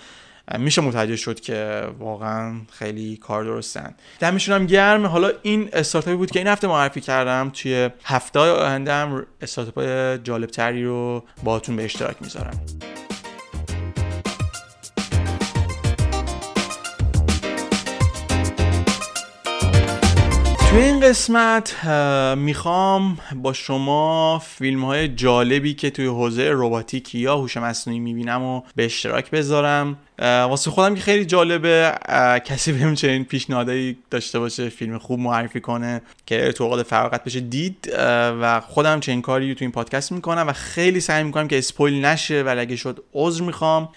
میشه 0.59 0.82
متوجه 0.82 1.16
شد 1.16 1.40
که 1.40 1.82
واقعا 1.98 2.54
خیلی 2.72 3.16
کار 3.16 3.44
درستن. 3.44 3.94
دمشون 4.20 4.54
هم 4.54 4.66
گرم. 4.66 5.06
حالا 5.06 5.30
این 5.42 5.68
استارتاپی 5.72 6.16
بود 6.16 6.30
که 6.30 6.38
این 6.38 6.48
هفته 6.48 6.68
معرفی 6.68 7.00
کردم. 7.00 7.50
توی 7.54 7.90
هفته 8.04 8.40
آینده 8.40 8.92
هم 8.92 9.26
استارتاپ 9.40 9.85
جالب 10.24 10.50
تری 10.50 10.85
رو 10.85 11.24
باهاتون 11.44 11.76
به 11.76 11.85
اشتراک 11.85 12.16
می‌ذارم. 12.20 12.61
توی 20.70 20.85
این 20.85 21.00
قسمت 21.00 21.87
می‌خوام 22.37 23.18
با 23.35 23.52
شما 23.52 24.42
فیلم 24.44 24.85
های 24.85 25.09
جالبی 25.09 25.74
که 25.74 25.90
توی 25.90 26.06
حوزه 26.06 26.50
روباتیک 26.50 27.14
یا 27.14 27.37
هوش 27.37 27.56
مصنوعی 27.56 28.00
می‌بینم 28.00 28.42
و 28.42 28.62
به 28.76 28.85
اشتراک 28.85 29.30
بذارم. 29.30 29.98
واسه 30.18 30.70
خودم 30.70 30.94
که 30.94 31.00
خیلی 31.00 31.24
جالبه 31.24 31.94
کسی 32.44 32.72
بهم 32.72 32.94
چنین 32.94 33.24
پیشنهادایی 33.24 33.98
داشته 34.11 34.38
باشه 34.38 34.68
فیلم 34.68 34.98
خوب 34.98 35.20
معرفی 35.20 35.61
کنه 35.61 36.02
که 36.26 36.52
تو 36.52 36.64
اوقات 36.64 36.87
فراغت 36.87 37.24
بشه 37.24 37.40
دید. 37.40 37.92
و 38.40 38.61
خودم 38.61 39.00
چنین 39.00 39.22
کاری 39.22 39.55
تو 39.55 39.64
این 39.64 39.72
پادکست 39.72 40.12
می‌کنم 40.12 40.44
و 40.48 40.52
خیلی 40.52 41.00
سعی 41.00 41.24
می‌کنم 41.24 41.48
که 41.48 41.59
اسپویل 41.59 42.05
نشه 42.05 42.42
ولی 42.42 42.61
اگه 42.61 42.76
شد 42.76 43.05
عذر 43.14 43.44
می‌خوام. 43.44 43.88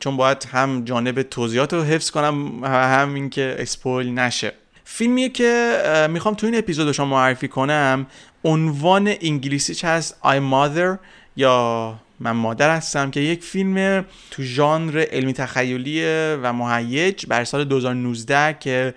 چون 0.00 0.16
باید 0.16 0.48
هم 0.52 0.84
جانب 0.84 1.22
توضیحات 1.22 1.72
رو 1.72 1.82
حفظ 1.82 2.10
کنم 2.10 2.64
هم 2.64 3.14
اینکه 3.14 3.56
اسپویل 3.58 4.18
نشه. 4.18 4.52
فیلمیه 4.84 5.28
که 5.28 5.82
می‌خوام 6.10 6.34
تو 6.34 6.46
این 6.46 6.58
اپیزود 6.58 6.92
شما 6.92 7.06
معرفی 7.06 7.48
کنم. 7.48 8.06
عنوان 8.44 9.14
انگلیسیش 9.20 9.84
هست 9.84 10.16
I 10.24 10.38
Mother 10.52 10.98
یا 11.36 11.94
من 12.20 12.30
مادر 12.30 12.76
هستم 12.76 13.10
که 13.10 13.20
یک 13.20 13.44
فیلم 13.44 14.04
تو 14.30 14.42
ژانر 14.42 15.04
علمی 15.12 15.32
تخیلی 15.32 16.04
و 16.42 16.52
مهیج 16.52 17.26
بر 17.26 17.44
سال 17.44 17.64
2019 17.64 18.56
که 18.60 18.94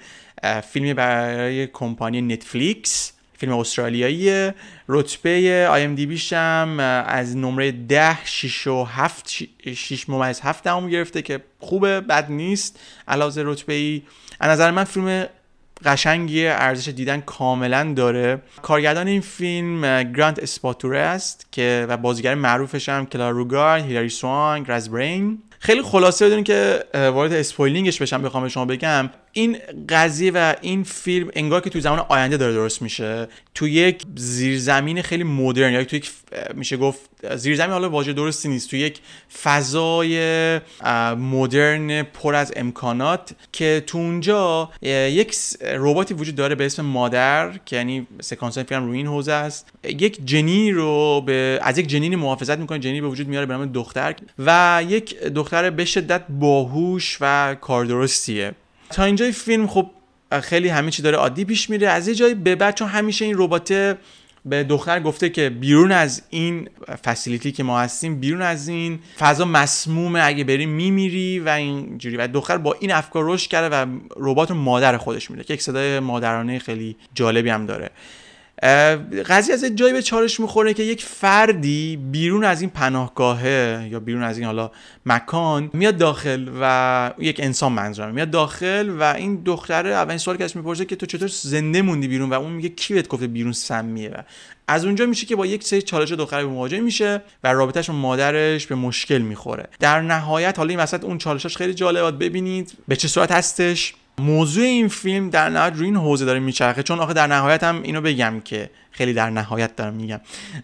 فیلمی 0.71 0.93
برای 0.93 1.67
کمپانی 1.67 2.21
نتفلیکس 2.21 3.13
فیلم 3.37 3.53
استرالیایی 3.53 4.51
رتبه 4.89 5.67
آی 5.71 5.83
ام 5.83 5.95
دی 5.95 6.05
بیش 6.05 6.33
هم 6.33 6.79
از 7.07 7.37
نمره 7.37 7.71
10 7.71 8.25
6 8.25 8.67
و 8.67 8.83
7 8.83 9.29
6 9.73 10.09
ممیز 10.09 10.39
7 10.39 10.63
دهم 10.63 10.89
گرفته 10.89 11.21
که 11.21 11.39
خوبه 11.59 12.01
بد 12.01 12.31
نیست. 12.31 12.79
علاوه 13.07 13.33
رتبه 13.37 13.73
ای 13.73 14.01
از 14.39 14.49
نظر 14.49 14.71
من 14.71 14.83
فیلم 14.83 15.25
قشنگی 15.85 16.47
ارزش 16.47 16.87
دیدن 16.87 17.21
کاملا 17.21 17.93
داره. 17.95 18.41
کارگردان 18.61 19.07
این 19.07 19.21
فیلم 19.21 20.03
گرانت 20.03 20.39
اسپاتوره 20.39 20.99
است 20.99 21.47
که 21.51 21.85
و 21.89 21.97
بازیگر 21.97 22.35
معروفش 22.35 22.89
هم 22.89 23.05
کلاروگار 23.05 23.79
هیلاری 23.79 24.09
سوانگ 24.09 24.65
رزبرین 24.67 25.43
خیلی 25.59 25.81
خلاصه 25.81 26.25
بدونید 26.25 26.45
که 26.45 26.83
وارد 26.93 27.33
اسپویلینگش 27.33 28.01
بشم 28.01 28.21
بخوام 28.21 28.43
به 28.43 28.49
شما 28.49 28.65
بگم 28.65 29.09
این 29.33 29.57
قضیه 29.89 30.31
و 30.31 30.55
این 30.61 30.83
فیلم 30.83 31.29
انگار 31.33 31.61
که 31.61 31.69
تو 31.69 31.79
زمان 31.79 32.05
آینده 32.09 32.37
داره 32.37 32.53
درست 32.53 32.81
میشه. 32.81 33.27
تو 33.55 33.67
یک 33.67 34.03
زیرزمین 34.15 35.01
خیلی 35.01 35.23
مدرن 35.23 35.73
یا 35.73 35.83
تو 35.83 35.95
یک 35.95 36.11
میشه 36.53 36.77
گفت 36.77 36.99
زیرزمین 37.35 37.71
حالا 37.71 37.89
واژه 37.89 38.13
درستی 38.13 38.49
نیست. 38.49 38.69
تو 38.69 38.75
یک 38.75 38.99
فضای 39.43 40.19
مدرن 41.17 42.03
پر 42.03 42.35
از 42.35 42.53
امکانات 42.55 43.31
که 43.51 43.83
تو 43.87 43.97
اونجا 43.97 44.69
یک 44.81 45.35
رباتی 45.61 46.13
وجود 46.13 46.35
داره 46.35 46.55
به 46.55 46.65
اسم 46.65 46.85
مادر 46.85 47.51
که 47.65 47.75
یعنی 47.75 48.07
سکانس 48.21 48.57
فیلم 48.57 48.85
روی 48.85 48.97
این 48.97 49.07
حوزه 49.07 49.31
است. 49.31 49.69
یک 49.83 50.19
جنین 50.25 50.75
رو 50.75 51.21
به 51.25 51.59
از 51.61 51.77
یک 51.77 51.87
جنین 51.87 52.15
محافظت 52.15 52.59
می‌کنه. 52.59 52.79
جنین 52.79 53.01
به 53.01 53.07
وجود 53.07 53.27
میاره 53.27 53.45
به 53.45 53.53
نام 53.53 53.65
دختر 53.65 54.15
و 54.39 54.83
یک 54.87 55.19
دختر 55.23 55.69
به 55.69 55.85
شدت 55.85 56.23
باهوش 56.29 57.17
و 57.21 57.55
کاردرستیه 57.61 58.51
تا 58.91 59.03
اینجای 59.03 59.31
فیلم 59.31 59.67
خب 59.67 59.89
خیلی 60.41 60.69
همه 60.69 60.91
چی 60.91 61.01
داره 61.01 61.17
عادی 61.17 61.45
پیش 61.45 61.69
میره. 61.69 61.87
از 61.87 62.07
یه 62.07 62.15
جایی 62.15 62.33
به 62.33 62.55
بعد 62.55 62.75
چون 62.75 62.87
همیشه 62.87 63.25
این 63.25 63.35
ربات 63.37 63.97
به 64.45 64.63
دختر 64.63 64.99
گفته 64.99 65.29
که 65.29 65.49
بیرون 65.49 65.91
از 65.91 66.23
این 66.29 66.69
فسیلیتی 67.05 67.51
که 67.51 67.63
ما 67.63 67.79
هستیم 67.79 68.19
بیرون 68.19 68.41
از 68.41 68.67
این 68.67 68.99
فضا 69.19 69.45
مسمومه 69.45 70.19
اگه 70.23 70.43
بری 70.43 70.65
میمیری 70.65 71.39
و 71.39 71.49
اینجوری. 71.49 72.17
و 72.17 72.27
دختر 72.27 72.57
با 72.57 72.75
این 72.79 72.91
افکار 72.91 73.23
رشد 73.25 73.49
کرده 73.49 73.75
و 73.75 73.85
ربات 74.17 74.51
مادر 74.51 74.97
خودش 74.97 75.31
میده 75.31 75.43
که 75.43 75.53
یک 75.53 75.61
صدای 75.61 75.99
مادرانه 75.99 76.59
خیلی 76.59 76.95
جالبی 77.13 77.49
هم 77.49 77.65
داره. 77.65 77.89
قضیه 79.25 79.53
از 79.53 79.65
جایی 79.75 79.93
به 79.93 80.01
چالش 80.01 80.39
می‌خوره 80.39 80.73
که 80.73 80.83
یک 80.83 81.03
فردی 81.03 81.99
بیرون 82.11 82.43
از 82.43 82.61
این 82.61 82.69
پناهگاهه 82.69 83.87
یا 83.91 83.99
بیرون 83.99 84.23
از 84.23 84.37
این 84.37 84.45
حالا 84.45 84.71
مکان 85.05 85.69
میاد 85.73 85.97
داخل 85.97 86.49
و 86.61 87.13
یک 87.19 87.39
انسان 87.39 87.71
منظورم 87.71 88.13
میاد 88.13 88.29
داخل 88.29 88.89
و 88.99 89.03
این 89.03 89.41
دختره 89.43 89.89
اولین 89.89 90.17
سوال 90.17 90.37
که 90.37 90.43
از 90.43 90.57
می‌پرسه 90.57 90.85
که 90.85 90.95
تو 90.95 91.05
چطور 91.05 91.27
زنده 91.27 91.81
موندی 91.81 92.07
بیرون 92.07 92.29
و 92.29 92.33
اون 92.33 92.51
میگه 92.51 92.69
کی 92.69 92.93
بهت 92.93 93.07
گفته 93.07 93.27
بیرون 93.27 93.51
سمیه 93.51 94.09
و 94.09 94.21
از 94.67 94.85
اونجا 94.85 95.05
میشه 95.05 95.25
که 95.25 95.35
با 95.35 95.45
یک 95.45 95.63
سری 95.63 95.81
چالش 95.81 96.11
دختر 96.11 96.43
به 96.43 96.49
مواجه 96.49 96.79
میشه 96.79 97.21
و 97.43 97.53
رابطهش 97.53 97.89
با 97.89 97.95
مادرش 97.95 98.67
به 98.67 98.75
مشکل 98.75 99.17
می‌خوره. 99.17 99.67
در 99.79 100.01
نهایت 100.01 100.57
حالا 100.57 100.69
این 100.69 100.79
وسط 100.79 101.03
اون 101.03 101.17
چالشش 101.17 101.57
خیلی 101.57 101.73
جالبه 101.73 102.11
ببینید 102.11 102.71
به 102.87 102.95
چه 102.95 103.07
صورت 103.07 103.31
هستش. 103.31 103.93
موضوع 104.21 104.63
این 104.63 104.87
فیلم 104.87 105.29
در 105.29 105.49
نهایت 105.49 105.73
روی 105.75 105.85
این 105.85 105.95
حوزه 105.95 106.25
داره 106.25 106.39
میچرخه 106.39 106.83
چون 106.83 106.99
آخه 106.99 107.13
در 107.13 107.27
نهایت 107.27 107.63
هم 107.63 107.81
اینو 107.81 108.01
بگم 108.01 108.41
که 108.45 108.69
خیلی 108.91 109.13
در 109.13 109.29
نهایت 109.29 109.75
دارم 109.75 109.93
میگم. 109.93 110.21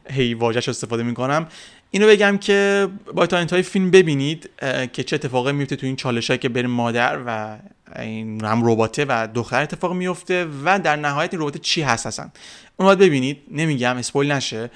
هی 0.09 0.33
واژش 0.33 0.69
استفاده 0.69 1.03
می‌کنم. 1.03 1.47
اینو 1.91 2.07
بگم 2.07 2.37
که 2.37 2.87
با 3.13 3.25
تا 3.27 3.37
انتهای 3.37 3.61
فیلم 3.61 3.91
ببینید 3.91 4.49
که 4.93 5.03
چه 5.03 5.15
اتفاقی 5.15 5.51
میفته 5.51 5.75
تو 5.75 5.85
این 5.85 5.95
چالش 5.95 6.31
که 6.31 6.49
بین 6.49 6.65
مادر 6.65 7.19
و 7.25 7.57
این 7.95 8.45
هم 8.45 8.71
رباته 8.71 9.05
و 9.05 9.27
دختر 9.33 9.61
اتفاق 9.61 9.93
میفته 9.93 10.47
و 10.65 10.79
در 10.79 10.95
نهایت 10.95 11.33
این 11.33 11.41
ربات 11.41 11.57
چی 11.57 11.81
هست 11.81 12.05
اصلا 12.07 12.29
اون 12.77 12.87
باید 12.87 12.99
ببینید. 12.99 13.37
نمیگم 13.51 13.97
اسپویل 13.97 14.31
نشه. 14.31 14.71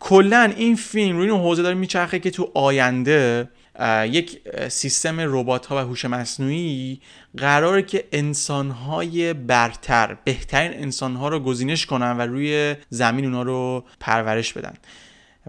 کلا 0.00 0.52
این 0.56 0.76
فیلم 0.76 1.16
روی 1.16 1.30
این 1.30 1.40
حوزه 1.40 1.62
داره 1.62 1.74
میچرخه 1.74 2.18
که 2.18 2.30
تو 2.30 2.50
آینده 2.54 3.48
یک 4.10 4.40
سیستم 4.68 5.16
ربات 5.20 5.66
ها 5.66 5.76
و 5.76 5.78
هوش 5.78 6.04
مصنوعی 6.04 7.00
قراره 7.36 7.82
که 7.82 8.04
انسان 8.12 8.70
های 8.70 9.32
برتر 9.32 10.16
بهترین 10.24 10.74
انسان 10.74 11.16
ها 11.16 11.28
رو 11.28 11.40
گزینش 11.40 11.86
کنن 11.86 12.16
و 12.16 12.20
روی 12.20 12.76
زمین 12.90 13.24
اونا 13.24 13.42
رو 13.42 13.84
پرورش 14.00 14.52
بدن. 14.52 14.74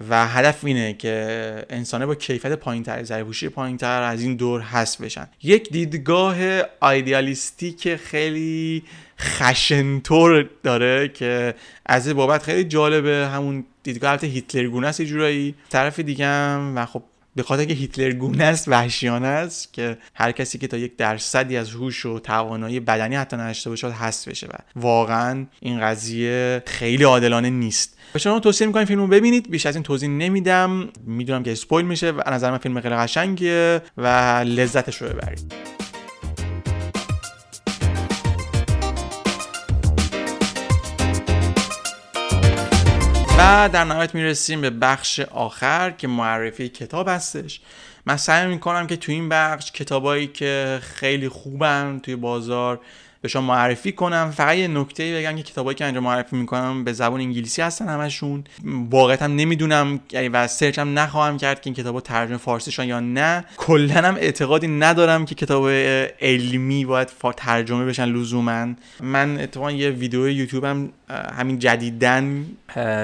و 0.09 0.27
هدف 0.27 0.65
اینه 0.65 0.93
که 0.93 1.65
انسانه 1.69 2.05
با 2.05 2.15
کیفیت 2.15 2.53
پایینتر 2.53 3.03
پایین 3.03 3.49
پایینتر 3.49 4.01
از 4.01 4.21
این 4.21 4.35
دور 4.35 4.61
حذف 4.61 5.01
بشن. 5.01 5.27
یک 5.43 5.71
دیدگاه 5.71 6.37
که 7.77 7.97
خیلی 7.97 8.83
خشنطور 9.19 10.49
داره 10.63 11.07
که 11.07 11.55
از 11.85 12.09
بابت 12.09 12.43
خیلی 12.43 12.63
جالبه. 12.63 13.27
همون 13.27 13.65
دیدگاه 13.83 14.19
هیتلر 14.21 14.67
گونه 14.67 14.87
است 14.87 15.01
جورایی. 15.01 15.55
طرف 15.69 15.99
دیگه 15.99 16.25
هم 16.25 16.73
و 16.75 16.85
خب 16.85 17.03
به 17.35 17.43
خاطر 17.43 17.65
که 17.65 17.73
هیتلر 17.73 18.11
گونه 18.11 18.43
است 18.43 18.67
وحشیانه 18.67 19.27
است 19.27 19.73
که 19.73 19.97
هر 20.13 20.31
کسی 20.31 20.57
که 20.57 20.67
تا 20.67 20.77
یک 20.77 20.97
درصدی 20.97 21.57
از 21.57 21.71
هوش 21.71 22.05
و 22.05 22.19
توانایی 22.19 22.79
بدنی 22.79 23.15
حتی 23.15 23.35
نداشته 23.35 23.69
باشه 23.69 23.89
هست 23.89 24.29
بشه 24.29 24.47
و 24.47 24.51
واقعا 24.75 25.45
این 25.59 25.81
قضیه 25.81 26.63
خیلی 26.65 27.03
عادلانه 27.03 27.49
نیست. 27.49 27.97
به 28.13 28.19
شما 28.19 28.39
توصیه 28.39 28.67
می‌کنم 28.67 28.85
فیلمو 28.85 29.07
ببینید. 29.07 29.49
بیش 29.51 29.65
از 29.65 29.75
این 29.75 29.83
توضیح 29.83 30.09
نمیدم. 30.09 30.89
می‌دونم 31.05 31.43
که 31.43 31.51
اسپویل 31.51 31.85
میشه 31.85 32.11
و 32.11 32.21
نظر 32.31 32.51
من 32.51 32.57
فیلم 32.57 32.81
خیلی 32.81 32.95
قشنگیه 32.95 33.81
و 33.97 34.07
لذتش 34.45 35.01
رو 35.01 35.09
ببرید. 35.09 35.53
در 43.43 43.83
نهایت 43.83 44.15
می‌رسیم 44.15 44.61
به 44.61 44.69
بخش 44.69 45.19
آخر 45.19 45.91
که 45.91 46.07
معرفی 46.07 46.69
کتاب 46.69 47.07
هستش. 47.09 47.61
من 48.05 48.17
سعی 48.17 48.47
می‌کنم 48.47 48.87
که 48.87 48.95
تو 48.95 49.11
این 49.11 49.29
بخش 49.29 49.71
کتابایی 49.71 50.27
که 50.27 50.79
خیلی 50.81 51.29
خوبن 51.29 51.99
توی 52.03 52.15
بازار 52.15 52.79
به 53.21 53.29
شما 53.29 53.41
معرفی 53.41 53.91
کنم. 53.91 54.31
فقط 54.31 54.55
یه 54.57 54.67
نکته 54.67 55.15
بگم 55.17 55.35
که 55.35 55.43
کتابایی 55.43 55.75
که 55.75 55.85
اینجا 55.85 56.01
معرفی 56.01 56.35
می‌کنم 56.35 56.83
به 56.83 56.93
زبان 56.93 57.19
انگلیسی 57.19 57.61
هستن 57.61 57.87
همشون. 57.87 58.43
واقعا 58.89 59.17
هم 59.21 59.35
نمی‌دونم 59.35 59.99
و 60.13 60.47
سرچ 60.47 60.79
هم 60.79 60.99
نخواهم 60.99 61.37
کرد 61.37 61.61
که 61.61 61.67
این 61.67 61.75
کتابا 61.75 62.01
ترجمه 62.01 62.37
فارسی 62.37 62.71
شن 62.71 62.87
یا 62.87 62.99
نه. 62.99 63.45
کلا 63.57 63.93
هم 63.93 64.15
اعتقادی 64.15 64.67
ندارم 64.67 65.25
که 65.25 65.35
کتاب 65.35 65.69
علمی 66.21 66.85
باید 66.85 67.09
ترجمه 67.37 67.85
بشن 67.85 68.05
لزوما. 68.05 68.67
من 69.01 69.39
اتفاقا 69.39 69.71
یه 69.71 69.89
ویدیو 69.89 70.29
یوتیوب 70.29 70.65
هم 70.65 70.91
همین 71.09 71.59
جدیدن 71.59 72.45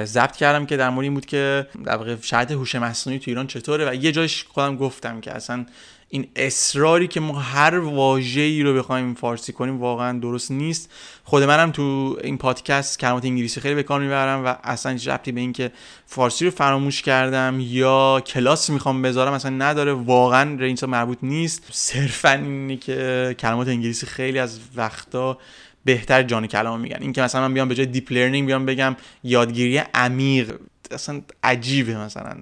ضبط 0.03 0.35
کردم 0.35 0.65
که 0.65 0.77
در 0.77 0.89
مورد 0.89 1.03
این 1.03 1.13
بود 1.13 1.25
که 1.25 1.67
در 1.85 1.95
واقع 1.95 2.15
شاید 2.21 2.51
هوش 2.51 2.75
مصنوعی 2.75 3.19
تو 3.19 3.31
ایران 3.31 3.47
چطوره 3.47 3.89
و 3.89 3.93
یه 3.93 4.11
جایش 4.11 4.45
خودم 4.49 4.77
گفتم 4.77 5.21
که 5.21 5.31
اصلا 5.31 5.65
این 6.11 6.27
اصراری 6.35 7.07
که 7.07 7.19
ما 7.19 7.39
هر 7.39 7.79
واژه‌ای 7.79 8.63
رو 8.63 8.73
بخوایم 8.73 9.13
فارسی 9.13 9.53
کنیم 9.53 9.79
واقعا 9.79 10.19
درست 10.19 10.51
نیست. 10.51 10.91
خود 11.23 11.43
منم 11.43 11.71
تو 11.71 12.17
این 12.23 12.37
پادکست 12.37 12.99
کلمات 12.99 13.25
انگلیسی 13.25 13.61
خیلی 13.61 13.75
به 13.75 13.83
کار 13.83 14.01
می‌برم 14.01 14.45
و 14.45 14.55
اصلا 14.63 14.91
هیچ 14.91 15.07
ربطی 15.07 15.31
به 15.31 15.41
اینکه 15.41 15.71
فارسی 16.05 16.45
رو 16.45 16.51
فراموش 16.51 17.01
کردم 17.01 17.57
یا 17.59 18.23
کلاس 18.25 18.69
می‌خوام 18.69 19.01
بذارم 19.01 19.33
اصلا 19.33 19.51
نداره. 19.51 19.93
واقعا 19.93 20.55
رینسا 20.59 20.87
مربوط 20.87 21.17
نیست. 21.21 21.63
صرفا 21.71 22.31
اینه 22.31 22.77
که 22.77 23.35
کلمات 23.39 23.67
انگلیسی 23.67 24.05
خیلی 24.05 24.39
از 24.39 24.59
وقتا 24.75 25.37
بهتر 25.85 26.23
جان 26.23 26.47
کلام 26.47 26.79
میگن. 26.79 26.97
این 27.01 27.13
که 27.13 27.21
مثلا 27.21 27.47
من 27.47 27.53
بیام 27.53 27.67
به 27.67 27.75
جای 27.75 27.85
deep 27.85 28.11
learning 28.11 28.47
بیام 28.47 28.65
بگم 28.65 28.95
یادگیری 29.23 29.77
عمیق 29.77 30.55
اصلا 30.91 31.21
عجیبه 31.43 31.97
مثلا. 31.97 32.35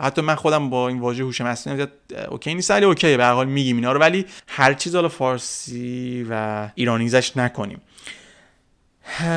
حتی 0.00 0.22
من 0.22 0.34
خودم 0.34 0.70
با 0.70 0.88
این 0.88 1.00
واژه 1.00 1.22
هوش 1.22 1.40
مصنوعی 1.40 1.86
okay 2.28 2.54
نیست 2.54 2.70
ولی 2.70 2.84
okay 2.84 3.16
به 3.16 3.24
هر 3.24 3.32
حال 3.32 3.46
میگیم 3.46 3.76
اینا 3.76 3.92
رو. 3.92 4.00
ولی 4.00 4.26
هر 4.48 4.74
چیز 4.74 4.94
حالا 4.94 5.08
فارسی 5.08 6.26
و 6.30 6.68
ایرانیزش 6.74 7.36
نکنیم. 7.36 7.80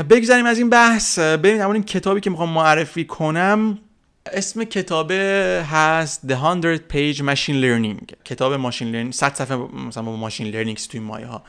بگذاریم 0.10 0.46
از 0.46 0.58
این 0.58 0.70
بحث. 0.70 1.20
ببینیم 1.20 1.62
اون 1.62 1.76
این 1.76 1.84
کتابی 1.84 2.22
که 2.22 2.30
می‌خوام 2.30 2.50
معرفی 2.50 3.06
کنم 3.06 3.80
اسم 4.34 4.64
کتاب 4.64 5.12
هست 5.12 6.22
The 6.28 6.34
100 6.34 6.78
Page 6.94 7.20
Machine 7.20 7.62
Learning. 7.64 8.16
کتاب 8.26 8.54
machine 8.54 8.88
learning 8.88 9.14
100 9.14 9.34
صفحه 9.34 9.58
مثلا 9.88 10.04
با 10.04 10.16
machine 10.16 10.48
learning 10.48 10.78
توی 10.78 11.00
مایه 11.00 11.28
ها 11.28 11.44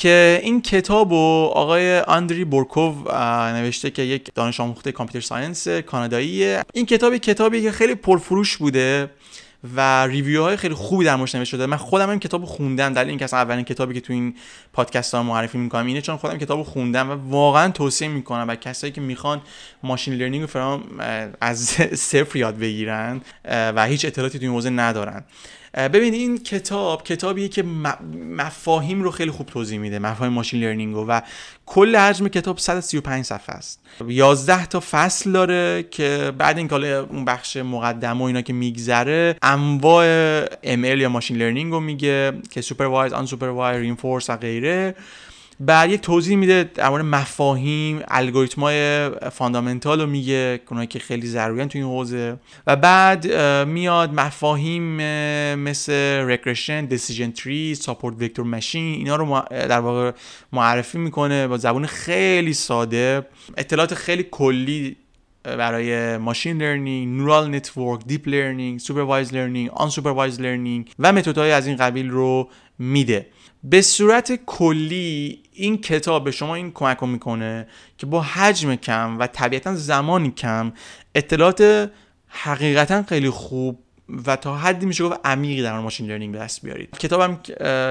که 0.00 0.40
این 0.42 0.62
کتاب 0.62 1.12
و 1.12 1.50
آقای 1.54 2.00
آندری 2.00 2.44
بورکوف 2.44 3.10
نوشته 3.54 3.90
که 3.90 4.02
یک 4.02 4.30
دانش 4.34 4.60
آموخته 4.60 4.92
computer 4.92 5.26
science 5.26 5.68
کاناداییه. 5.68 6.62
این 6.74 6.86
کتابی 6.86 7.18
کتابی 7.18 7.62
که 7.62 7.72
خیلی 7.72 7.94
پرفروش 7.94 8.56
بوده 8.56 9.10
و 9.76 10.06
review 10.06 10.42
های 10.42 10.56
خیلی 10.56 10.74
خوبی 10.74 11.04
در 11.04 11.16
موردش 11.16 11.34
نوشته 11.34 11.56
شده. 11.56 11.66
من 11.66 11.76
خودم 11.76 12.08
این 12.08 12.18
کتاب 12.18 12.44
خوندم. 12.44 12.92
در 12.92 13.04
اینکه 13.04 13.24
اصلا 13.24 13.38
اولین 13.38 13.64
کتابی 13.64 13.94
که 13.94 14.00
تو 14.00 14.12
این 14.12 14.34
پادکست 14.72 15.14
ها 15.14 15.22
معرفی 15.22 15.58
می‌کنم 15.58 15.86
اینه 15.86 16.00
چون 16.00 16.16
خودم 16.16 16.38
کتاب 16.38 16.62
خوندم 16.62 17.10
و 17.10 17.30
واقعا 17.30 17.70
توصیه 17.70 18.08
می‌کنم 18.08 18.44
و 18.48 18.54
کسایی 18.54 18.92
که 18.92 19.00
می‌خوان 19.00 19.42
machine 19.82 20.14
learning 20.14 20.46
from 20.46 20.82
از 21.40 21.60
صفر 22.10 22.38
یاد 22.38 22.58
بگیرن 22.58 23.20
و 23.44 23.86
هیچ 23.86 24.04
اطلاعاتی 24.04 24.38
تو 24.38 24.44
این 24.44 24.54
حوزه 24.54 24.70
ندارن. 24.70 25.24
ببین 25.74 26.14
این 26.14 26.38
کتاب 26.38 27.02
کتابیه 27.02 27.48
که 27.48 27.62
مفاهیم 28.36 29.02
رو 29.02 29.10
خیلی 29.10 29.30
خوب 29.30 29.46
توضیح 29.46 29.78
میده 29.78 29.98
مفاهیم 29.98 30.32
machine 30.32 30.60
learning 30.60 30.96
و 30.96 31.20
کل 31.66 31.96
حجم 31.96 32.28
کتاب 32.28 32.58
135 32.58 33.24
صفحه 33.24 33.54
است. 33.54 33.80
11 34.08 34.66
تا 34.66 34.80
فصل 34.90 35.32
داره 35.32 35.82
که 35.90 36.32
بعد 36.38 36.58
این 36.58 36.68
کال 36.68 36.84
اون 36.84 37.24
بخش 37.24 37.56
مقدمه 37.56 38.20
و 38.20 38.22
اینا 38.22 38.42
که 38.42 38.52
میگذره 38.52 39.36
انواع 39.42 40.06
ML 40.46 40.98
یا 40.98 41.08
machine 41.08 41.36
learning 41.36 41.72
رو 41.72 41.80
میگه 41.80 42.32
که 42.50 42.60
supervised 42.60 43.12
unsupervised 43.12 43.80
reinforce 43.80 44.30
و 44.30 44.36
غیره. 44.36 44.94
بعد 45.62 45.90
یک 45.90 46.00
توضیح 46.00 46.36
میده 46.36 46.70
در 46.74 46.88
مورد 46.88 47.04
مفاهیم 47.04 48.02
الگوریتمای 48.08 49.10
fundamental 49.32 50.00
رو 50.00 50.06
میگه 50.06 50.60
اونایی 50.70 50.86
که 50.86 50.98
خیلی 50.98 51.26
ضروریان 51.26 51.68
تو 51.68 51.78
این 51.78 51.86
حوزه. 51.86 52.36
و 52.66 52.76
بعد 52.76 53.32
میاد 53.66 54.14
مفاهیم 54.14 54.96
مثل 55.54 55.92
regression 56.26 56.84
decision 56.84 57.30
tree 57.30 57.74
support 57.74 58.22
vector 58.22 58.44
machine 58.44 58.94
اینا 58.94 59.16
رو 59.16 59.42
در 59.50 59.80
واقع 59.80 60.12
معرفی 60.52 60.98
می‌کنه 60.98 61.46
با 61.46 61.56
زبون 61.56 61.86
خیلی 61.86 62.52
ساده. 62.52 63.26
اطلاعات 63.56 63.94
خیلی 63.94 64.26
کلی 64.30 64.96
برای 65.42 66.16
machine 66.16 66.62
learning، 66.62 67.16
neural 67.16 67.54
network، 67.54 68.00
deep 68.06 68.28
learning، 68.28 68.80
supervised 68.80 69.34
learning، 69.34 69.70
unsupervised 69.72 70.40
learning 70.40 70.90
و 70.98 71.12
متدهای 71.12 71.52
از 71.52 71.66
این 71.66 71.76
قبیل 71.76 72.10
رو 72.10 72.48
میده. 72.78 73.26
به 73.64 73.82
صورت 73.82 74.32
کلی 74.32 75.42
این 75.52 75.80
کتاب 75.80 76.24
به 76.24 76.30
شما 76.30 76.54
این 76.54 76.72
کمک 76.72 77.02
می‌کنه 77.02 77.66
که 77.98 78.06
با 78.06 78.22
حجم 78.22 78.74
کم 78.74 79.18
و 79.18 79.26
طبیعتا 79.26 79.74
زمانی 79.74 80.30
کم 80.30 80.72
اطلاعات 81.14 81.90
حقیقتا 82.26 83.02
خیلی 83.02 83.30
خوب 83.30 83.78
و 84.26 84.36
تا 84.36 84.56
حدی 84.56 84.86
میشه 84.86 85.04
گفت 85.04 85.20
عمیقی 85.24 85.62
در 85.62 85.78
ماشین 85.78 86.06
لرنینگ 86.06 86.34
دست 86.34 86.62
بیارید. 86.62 86.98
کتابم 86.98 87.40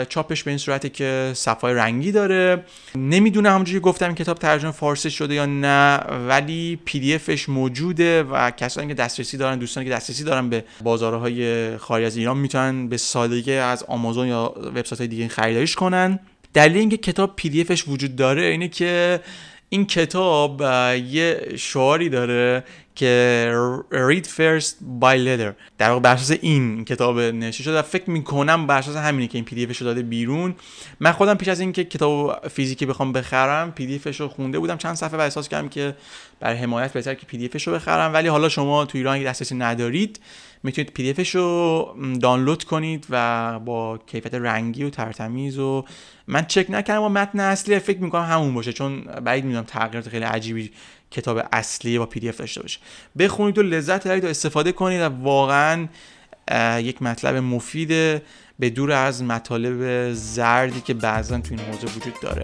چاپش 0.10 0.44
به 0.44 0.52
این 0.52 0.58
صورته 0.58 0.90
که 0.90 1.32
صفای 1.34 1.74
رنگی 1.74 2.12
داره. 2.12 2.64
نمی‌دونم 2.96 3.52
همونجوری 3.52 3.80
گفتم 3.80 4.16
کتاب 4.16 4.38
ترجمه 4.38 4.72
فارسی 4.72 5.12
شده 5.12 5.34
یا 5.34 5.46
نه 5.46 5.98
ولی 6.28 6.80
پی 6.86 7.00
دی 7.00 7.16
افش 7.16 7.50
موجوده 7.50 8.24
و 8.24 8.52
کسانی 8.52 8.88
که 8.88 8.94
دسترسی 8.94 9.38
دارن 9.38 9.60
دوستانی 9.60 9.88
که 9.88 9.94
دسترسی 9.94 10.24
دارن 10.24 10.50
به 10.50 10.64
بازارهای 10.84 11.78
خارج 11.78 12.04
از 12.04 12.18
ایران 12.18 12.38
می‌تونن 12.38 12.88
به 12.88 12.98
سادگی 12.98 13.54
از 13.54 13.84
آمازون 13.84 14.28
یا 14.28 14.54
وبسایت 14.76 15.02
دیگه 15.02 15.28
خریداریش 15.28 15.76
کنن. 15.76 16.20
دلیل 16.54 16.78
اینکه 16.78 16.98
کتاب 16.98 17.36
PDF 17.36 17.62
ش 17.62 17.88
وجود 17.88 18.16
داره 18.16 18.44
اینه 18.44 18.68
که 18.68 19.20
این 19.70 19.86
کتاب 19.86 20.62
یه 20.62 21.54
شعاری 21.58 22.10
داره 22.10 22.64
که 23.00 23.54
read 23.92 24.26
first 24.26 24.74
buy 25.02 25.16
later 25.16 25.54
در 25.78 25.90
واقع 25.90 26.00
بر 26.00 26.14
اساس 26.14 26.38
این 26.42 26.86
کتاب 26.86 27.20
نوشته 27.20 27.64
شده 27.64 27.82
فکر 27.82 28.10
می‌کنم 28.10 28.68
بر 28.68 28.78
اساس 28.78 28.96
همینه 28.96 29.28
که 29.28 29.38
این 29.38 29.46
PDF 29.46 29.64
ش 29.64 29.82
داده 29.82 30.02
بیرون. 30.02 30.56
من 31.00 31.12
خودم 31.12 31.34
پیش 31.34 31.48
از 31.48 31.60
اینکه 31.60 31.84
کتاب 31.84 32.48
فیزیکی 32.48 32.86
بخوام 32.86 33.12
بخرم 33.12 33.72
PDF 33.72 33.96
ش 33.96 34.20
رو 34.20 34.28
خونده 34.28 34.60
بودم 34.60 34.78
چند 34.78 34.96
صفحه 34.96 35.18
و 35.18 35.22
احساس 35.22 35.50
کردم 35.50 35.70
که 35.70 35.96
برای 36.40 36.58
حمایت 36.58 36.94
بهتر 36.94 37.14
که 37.14 37.26
PDF 37.26 37.46
ش 37.46 37.68
رو 37.68 37.74
بخرم. 37.74 38.14
ولی 38.14 38.28
حالا 38.28 38.50
شما 38.50 38.86
تو 38.86 38.98
ایران 38.98 39.24
دسترسی 39.24 39.56
ندارید 39.56 40.20
می‌تونید 40.64 40.92
PDF 40.94 41.10
ش 41.10 41.36
رو 41.36 41.96
دانلود 42.22 42.64
کنید 42.64 43.06
و 43.10 43.60
با 43.60 43.98
کیفیت 44.08 44.34
رنگی 44.34 44.84
و 44.84 44.90
ترتمیز 44.90 45.60
و 45.60 45.86
من 46.28 46.46
چک 46.46 46.66
نکردم 46.70 47.02
و 47.02 47.10
متن 47.10 47.40
اصلی 47.40 47.80
فکر 47.80 48.00
می‌کنم 48.00 48.24
همون 48.24 48.54
باشه. 48.54 48.74
چون 48.74 49.02
بعید 49.02 49.46
می‌دونم 49.46 49.64
تغییرات 49.64 50.10
خیلی 50.10 50.26
عجیبی 50.26 50.72
کتاب 51.12 51.48
اصلی 51.52 52.00
با 52.00 52.06
پی 52.06 52.20
دی 52.20 52.30
اف 52.30 52.38
داشته 52.38 52.62
باشه. 52.62 52.80
بخونید 53.20 53.58
و 53.58 53.62
لذت 53.62 54.04
ببرید 54.08 54.26
و 54.26 54.28
استفاده 54.28 54.72
کنید 54.72 55.02
و 55.02 55.10
واقعا 55.10 55.88
یک 56.80 57.02
مطلب 57.02 57.36
مفیده 57.36 58.22
به 58.60 58.70
دور 58.70 58.92
از 58.92 59.24
مطالب 59.24 60.12
زردی 60.14 60.82
که 60.82 60.94
بعضا 60.94 61.40
تو 61.40 61.56
این 61.56 61.60
حوزه 61.60 61.88
وجود 61.88 62.14
داره. 62.22 62.44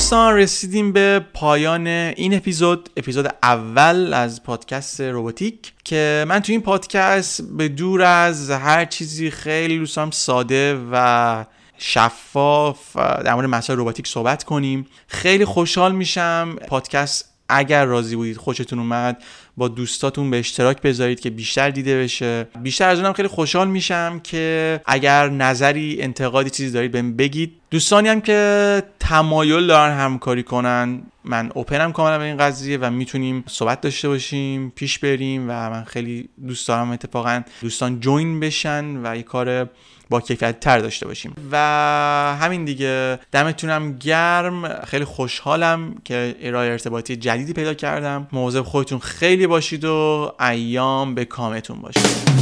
دوستان 0.00 0.36
رسیدیم 0.36 0.92
به 0.92 1.24
پایان 1.34 1.86
این 1.86 2.34
اپیزود 2.34 2.90
اپیزود 2.96 3.34
اول 3.42 4.14
از 4.14 4.42
پادکست 4.42 5.00
روباتیک 5.00 5.72
که 5.84 6.24
من 6.28 6.40
تو 6.40 6.52
این 6.52 6.60
پادکست 6.60 7.42
به 7.42 7.68
دور 7.68 8.02
از 8.02 8.50
هر 8.50 8.84
چیزی 8.84 9.30
خیلی 9.30 9.78
دوستان 9.78 10.10
ساده 10.10 10.78
و 10.92 11.44
شفاف 11.78 12.96
در 12.96 13.34
مورد 13.34 13.48
مسائل 13.48 13.78
روباتیک 13.78 14.08
صحبت 14.08 14.44
کنیم. 14.44 14.86
خیلی 15.06 15.44
خوشحال 15.44 15.94
میشم. 15.94 16.56
پادکست 16.68 17.24
اگر 17.48 17.84
راضی 17.84 18.16
بودید 18.16 18.36
خوشتون 18.36 18.78
اومد 18.78 19.22
با 19.56 19.68
دوستاتون 19.68 20.30
به 20.30 20.38
اشتراک 20.38 20.82
بذارید 20.82 21.20
که 21.20 21.30
بیشتر 21.30 21.70
دیده 21.70 22.02
بشه. 22.02 22.48
بیشتر 22.62 22.88
از 22.88 22.98
اونم 22.98 23.12
خیلی 23.12 23.28
خوشحال 23.28 23.68
میشم 23.68 24.20
که 24.24 24.80
اگر 24.86 25.28
نظری 25.28 25.96
انتقادی 26.00 26.50
چیزی 26.50 26.70
دارید 26.70 26.92
بهم 26.92 27.16
بگید. 27.16 27.52
دوستانی 27.70 28.08
هم 28.08 28.20
که 28.20 28.82
تمایل 29.00 29.66
دارن 29.66 29.98
همکاری 29.98 30.42
کنن 30.42 31.02
من 31.24 31.50
اوپنم 31.54 31.92
کاملا 31.92 32.18
به 32.18 32.24
این 32.24 32.36
قضیه 32.36 32.78
و 32.78 32.90
می‌تونیم 32.90 33.44
صحبت 33.46 33.80
داشته 33.80 34.08
باشیم 34.08 34.72
پیش 34.76 34.98
بریم 34.98 35.44
و 35.48 35.70
من 35.70 35.84
خیلی 35.84 36.28
دوست 36.46 36.68
دارم 36.68 36.90
اتفاقا 36.90 37.42
دوستان 37.62 38.00
جوین 38.00 38.40
بشن 38.40 39.00
و 39.06 39.16
یه 39.16 39.22
کار 39.22 39.68
با 40.10 40.20
کیفیت 40.20 40.60
تر 40.60 40.78
داشته 40.78 41.06
باشیم. 41.06 41.34
و 41.52 41.56
همین 42.40 42.64
دیگه 42.64 43.18
دمتونم 43.32 43.98
گرم. 43.98 44.84
خیلی 44.84 45.04
خوشحالم 45.04 45.94
که 46.04 46.36
ارائه 46.40 46.70
ارتباطی 46.70 47.16
جدیدی 47.16 47.52
پیدا 47.52 47.74
کردم. 47.74 48.28
مواظب 48.32 48.62
خودتون 48.62 48.98
خیلی 48.98 49.46
باشید 49.46 49.84
و 49.84 50.32
ایام 50.40 51.14
به 51.14 51.24
کامتون 51.24 51.80
باشید 51.80 52.39